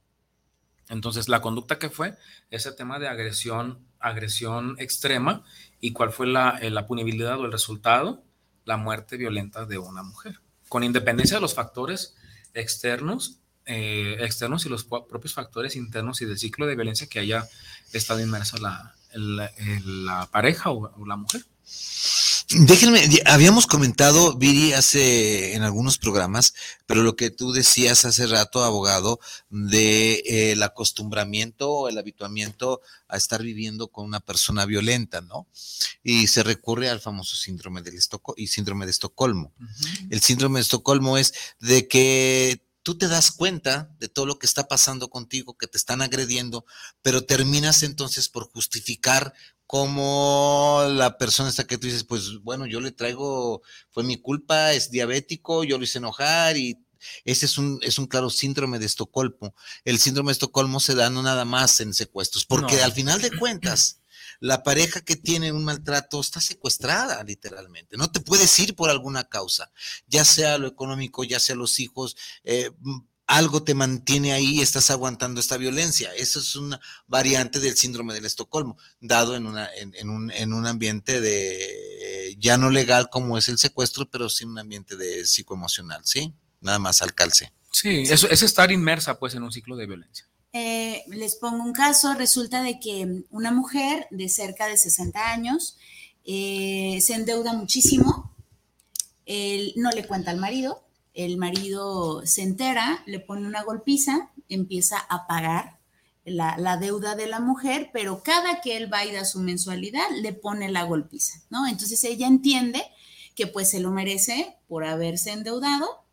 [0.90, 2.18] Entonces, la conducta que fue
[2.50, 5.44] ese tema de agresión agresión extrema
[5.80, 8.24] y cuál fue la, eh, la, punibilidad o el resultado,
[8.66, 10.40] la muerte violenta de una mujer,
[10.70, 12.16] con independencia de los factores
[12.54, 17.48] externos, eh, externos y los propios factores internos y del ciclo de violencia que haya
[17.94, 21.44] estado inmersa la, la, pareja o la mujer.
[22.54, 26.54] Déjenme, habíamos comentado, Viri, hace en algunos programas,
[26.86, 32.82] pero lo que tú decías hace rato, abogado, de eh, el acostumbramiento o el habituamiento
[33.08, 35.48] a estar viviendo con una persona violenta, ¿no?
[36.04, 37.98] Y se recurre al famoso síndrome, del
[38.36, 39.54] y síndrome de Estocolmo.
[40.10, 44.46] El síndrome de Estocolmo es de que tú te das cuenta de todo lo que
[44.46, 46.66] está pasando contigo, que te están agrediendo,
[47.02, 49.34] pero terminas entonces por justificar
[49.68, 54.74] como la persona esta que tú dices, pues bueno, yo le traigo, fue mi culpa,
[54.74, 56.78] es diabético, yo lo hice enojar y
[57.24, 59.56] ese es un, es un claro síndrome de Estocolmo.
[59.86, 63.32] El síndrome de Estocolmo se da no nada más en secuestros, porque al final de
[63.38, 64.01] cuentas,
[64.42, 67.96] la pareja que tiene un maltrato está secuestrada literalmente.
[67.96, 69.72] No te puedes ir por alguna causa,
[70.08, 72.18] ya sea lo económico, ya sea los hijos.
[72.44, 72.72] Eh,
[73.28, 76.14] algo te mantiene ahí y estás aguantando esta violencia.
[76.16, 80.66] Eso es una variante del síndrome del Estocolmo, dado en, una, en, un, en un
[80.66, 86.02] ambiente de ya no legal como es el secuestro, pero sí un ambiente de psicoemocional,
[86.04, 86.34] ¿sí?
[86.60, 87.54] Nada más al calce.
[87.72, 90.28] Sí, eso es estar inmersa pues en un ciclo de violencia.
[90.54, 95.78] Eh, les pongo un caso, resulta de que una mujer de cerca de 60 años
[96.26, 98.32] eh, se endeuda muchísimo,
[99.78, 100.84] no le cuenta al marido,
[101.14, 105.80] el marido se entera, le pone una golpiza, empieza a pagar
[106.26, 110.70] la, deuda de la mujer, pero cada que él va y su mensualidad, le pone
[110.70, 111.68] la golpiza, ¿no?
[111.68, 112.84] Entonces ella entiende
[113.36, 116.04] que pues se lo merece por haberse endeudado,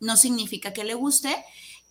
[0.00, 1.34] no significa que le guste,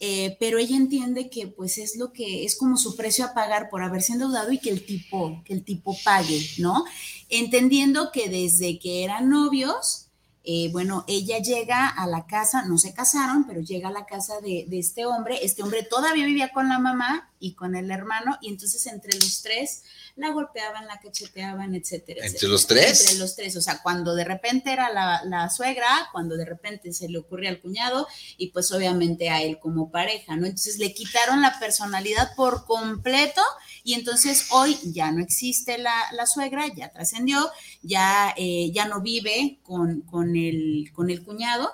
[0.04, 3.70] eh, pero ella entiende que pues es lo que es como su precio a pagar
[3.70, 6.86] por haberse endeudado y que el tipo, que el tipo pague, ¿no?
[7.30, 10.08] Entendiendo que desde que eran novios,
[10.44, 14.42] eh, bueno, ella llega a la casa, no se casaron, pero llega a la casa
[14.42, 15.38] de, de, este hombre.
[15.44, 19.42] Este hombre todavía vivía con la mamá y con el hermano, y entonces entre los
[19.42, 19.84] tres
[20.16, 22.26] la golpeaban, la cacheteaban, etcétera.
[22.26, 23.02] ¿Entre los tres?
[23.02, 27.10] Entre los tres, o sea, cuando de repente era la, suegra, cuando de repente se
[27.10, 30.46] le ocurría al cuñado y pues obviamente a él como pareja, ¿no?
[30.46, 33.42] Entonces le quitaron la personalidad por completo
[33.84, 35.92] y entonces hoy ya no existe la,
[36.28, 37.50] suegra, ya trascendió,
[37.82, 41.72] ya, eh, ya no vive con, con, el, con el cuñado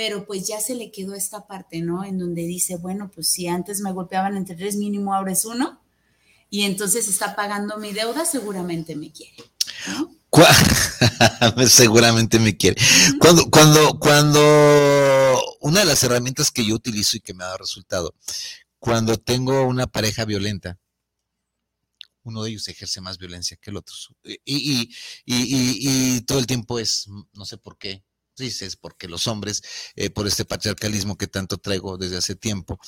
[0.00, 2.06] pero pues ya se le quedó esta parte, ¿no?
[2.06, 5.78] En donde dice, bueno, pues si antes me golpeaban entre tres mínimo, ahora es uno,
[6.48, 9.36] y entonces está pagando mi deuda, seguramente me quiere.
[11.68, 12.80] seguramente me quiere.
[13.20, 14.40] Cuando, cuando, cuando
[15.60, 18.14] una de las herramientas que yo utilizo y que me ha dado resultado,
[18.78, 20.78] cuando tengo una pareja violenta,
[22.22, 23.94] uno de ellos ejerce más violencia que el otro.
[24.46, 24.94] Y,
[25.26, 28.02] y, todo el tiempo es, no sé por qué,
[28.36, 29.62] dices, porque los hombres,
[29.96, 32.78] eh, por este patriarcalismo que tanto traigo desde hace tiempo,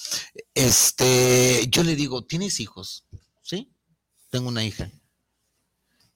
[0.55, 3.05] este, yo le digo, ¿tienes hijos?
[3.43, 3.73] ¿sí?
[4.31, 4.91] Tengo una hija.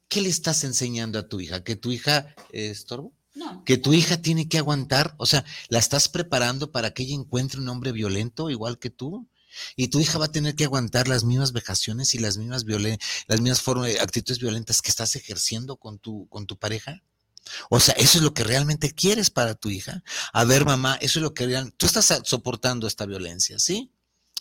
[0.08, 1.64] ¿Qué le estás enseñando a tu hija?
[1.64, 3.12] ¿Que tu hija es estorbo?
[3.34, 3.64] No.
[3.64, 5.14] ¿Que tu hija tiene que aguantar?
[5.18, 9.28] O sea, ¿la estás preparando para que ella encuentre un hombre violento igual que tú?
[9.74, 12.64] Y tu hija va a tener que aguantar las mismas vejaciones y las mismas,
[13.26, 17.02] las mismas actitudes violentas que estás ejerciendo con tu, con tu pareja.
[17.70, 20.02] O sea, eso es lo que realmente quieres para tu hija.
[20.32, 21.76] A ver, mamá, eso es lo que realmente...
[21.76, 23.92] Tú estás soportando esta violencia, ¿sí?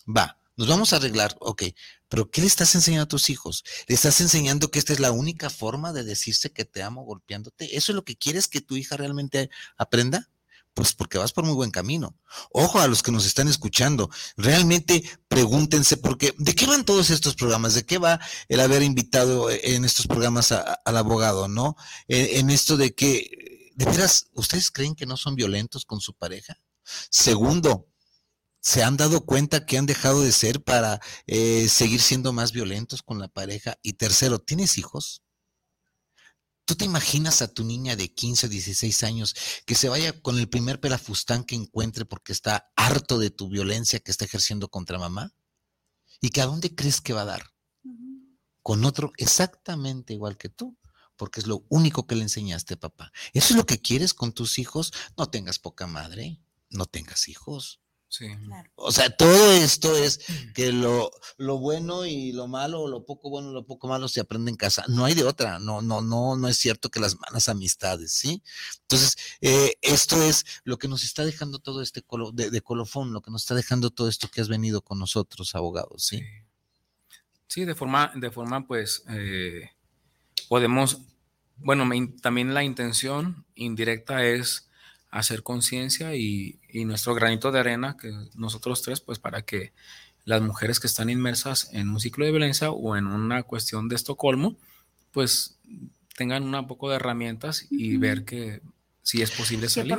[0.06, 0.40] Va.
[0.58, 1.64] Nos vamos a arreglar, ok,
[2.08, 3.66] pero ¿qué le estás enseñando a tus hijos?
[3.88, 7.76] ¿Le estás enseñando que esta es la única forma de decirse que te amo golpeándote?
[7.76, 10.30] ¿Eso es lo que quieres que tu hija realmente aprenda?
[10.76, 12.16] Pues porque vas por muy buen camino.
[12.52, 17.34] Ojo a los que nos están escuchando, realmente pregúntense, porque ¿de qué van todos estos
[17.34, 17.74] programas?
[17.74, 18.20] ¿De qué va
[18.50, 21.76] el haber invitado en estos programas al abogado, no?
[22.08, 26.14] En, en esto de que, de veras, ¿ustedes creen que no son violentos con su
[26.14, 26.60] pareja?
[27.10, 27.88] Segundo,
[28.66, 33.04] se han dado cuenta que han dejado de ser para eh, seguir siendo más violentos
[33.04, 33.78] con la pareja.
[33.84, 35.22] Y tercero, ¿tienes hijos?
[36.66, 39.36] ¿Tú te imaginas a tu niña de 15 o 16 años
[39.68, 44.00] que se vaya con el primer pelafustán que encuentre porque está harto de tu violencia
[44.00, 45.36] que está ejerciendo contra mamá?
[46.22, 47.52] ¿Y que a dónde crees que va a dar?
[48.64, 50.76] Con otro exactamente igual que tú,
[51.18, 53.12] porque es lo único que le enseñaste, papá.
[53.34, 54.92] ¿Eso es lo que quieres con tus hijos?
[55.18, 57.80] No tengas poca madre, no tengas hijos.
[58.76, 60.20] O sea, todo esto es
[60.54, 64.20] que lo, lo, bueno y lo malo, lo poco bueno y lo poco malo se
[64.20, 64.84] aprende en casa.
[64.88, 68.42] No hay de otra, no, no, no, no es cierto que las malas amistades, ¿sí?
[68.82, 72.04] Entonces, eh, esto es lo que nos está dejando todo este
[72.34, 76.04] de, colofón, lo que nos está dejando todo esto que has venido con nosotros, abogados,
[76.06, 76.22] ¿sí?
[77.48, 79.72] Sí, de forma, de forma, pues, eh,
[80.48, 81.00] podemos,
[81.58, 81.88] bueno,
[82.22, 84.70] también la intención indirecta es
[85.16, 89.72] hacer conciencia y, nuestro granito de arena, que nosotros tres, pues para que
[90.26, 93.96] las mujeres que están inmersas en un ciclo de violencia o en una cuestión de
[93.96, 94.58] Estocolmo,
[95.12, 95.58] pues
[96.18, 98.62] tengan un poco de herramientas y ver que
[99.04, 99.98] si es posible salir.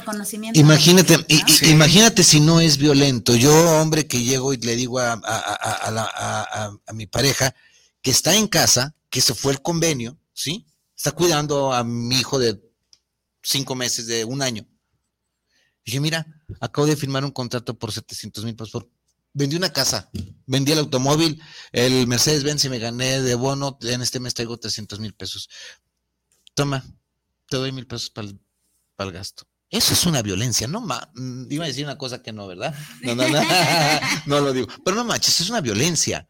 [0.55, 1.17] Imagínate,
[1.63, 3.35] imagínate si no es violento.
[3.37, 7.55] Yo, hombre, que llego y le digo a, a, mi pareja
[8.03, 10.67] que está en casa, que se fue el convenio, ¿sí?
[10.95, 12.61] Está cuidando a mi hijo de
[13.43, 14.67] cinco meses, de un año.
[15.87, 16.27] Dije, mira,
[16.61, 18.87] acabo de firmar un contrato por 700 mil pesos.
[19.33, 20.11] Vendí una casa,
[20.47, 23.79] vendí el automóvil, el Mercedes-Benz y me gané de bono.
[23.83, 25.49] En este mes traigo 300 mil pesos.
[26.55, 26.85] Toma,
[27.49, 29.45] te doy mil pesos para el, gasto.
[29.71, 32.75] Eso es una violencia, no ma mm, iba a decir una cosa que no, ¿verdad?
[33.03, 33.41] No, no, no,
[34.27, 34.67] no lo digo.
[34.85, 36.29] Pero no manches, es una violencia.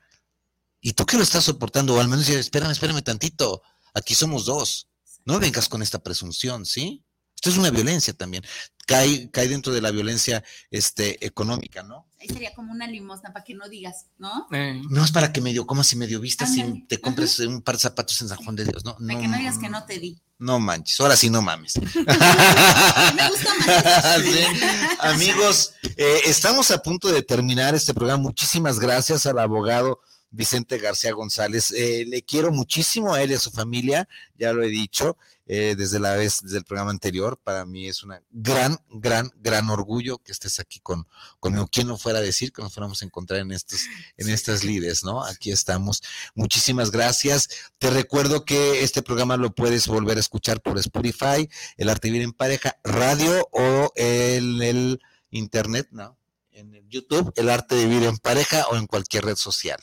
[0.81, 3.63] Y tú que lo estás soportando, o al menos espérame, espérame tantito.
[3.95, 4.89] Aquí somos dos.
[5.25, 7.03] No vengas con esta presunción, ¿sí?
[7.35, 8.45] Esto es una violencia también.
[8.87, 12.07] Cae, cae dentro de la violencia este, económica, ¿no?
[12.21, 14.47] Ahí sería como una limosna para que no digas, ¿no?
[14.53, 14.81] Eh.
[14.89, 17.83] No es para que medio como si medio vistas y te compres un par de
[17.83, 18.97] zapatos en San Juan de Dios, ¿no?
[18.97, 20.19] Para que no digas que no te di.
[20.39, 21.75] No manches, ahora sí no mames.
[21.95, 24.99] Me gusta más.
[25.15, 28.23] Amigos, eh, estamos a punto de terminar este programa.
[28.23, 30.01] Muchísimas gracias al abogado
[30.31, 31.73] Vicente García González.
[31.73, 35.17] Eh, le quiero muchísimo a él y a su familia, ya lo he dicho.
[35.49, 37.39] Eh, desde la vez, desde el programa anterior.
[37.43, 41.07] Para mí es una gran, gran, gran orgullo que estés aquí con,
[41.39, 41.69] conmigo.
[41.71, 43.83] ¿Quién no fuera a decir que nos fuéramos a encontrar en estos,
[44.17, 45.25] en estas lides, no?
[45.25, 46.03] Aquí estamos.
[46.35, 47.49] Muchísimas gracias.
[47.79, 52.23] Te recuerdo que este programa lo puedes volver a escuchar por Spotify, El Arte Vivir
[52.23, 55.01] en Pareja, radio o en el
[55.31, 56.19] internet, ¿no?
[56.51, 59.79] En el YouTube, El Arte de Vivir en Pareja o en cualquier red social.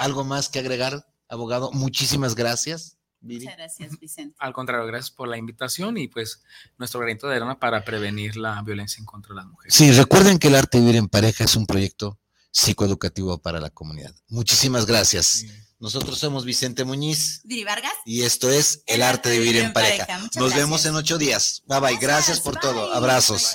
[0.00, 1.70] ¿Algo más que agregar, abogado?
[1.72, 2.96] Muchísimas gracias.
[3.20, 4.34] Muchas gracias, Vicente.
[4.38, 6.42] Al contrario, gracias por la invitación y pues
[6.78, 9.74] nuestro granito de arena para prevenir la violencia en contra de las mujeres.
[9.74, 12.18] Sí, recuerden que el arte de vivir en pareja es un proyecto
[12.50, 14.14] psicoeducativo para la comunidad.
[14.28, 15.44] Muchísimas gracias.
[15.78, 17.42] Nosotros somos Vicente Muñiz.
[17.44, 17.92] Diri Vargas.
[18.06, 20.18] Y esto es El, arte, de vivir, en pareja.
[20.36, 21.62] Nos vemos en ocho días.
[21.66, 21.96] Bye bye.
[21.98, 22.92] Gracias, por todo.
[22.92, 23.54] Abrazos.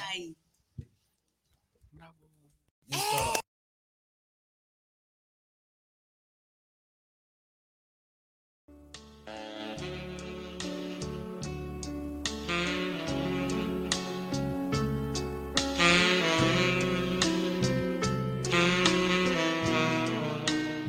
[2.87, 3.33] Bye,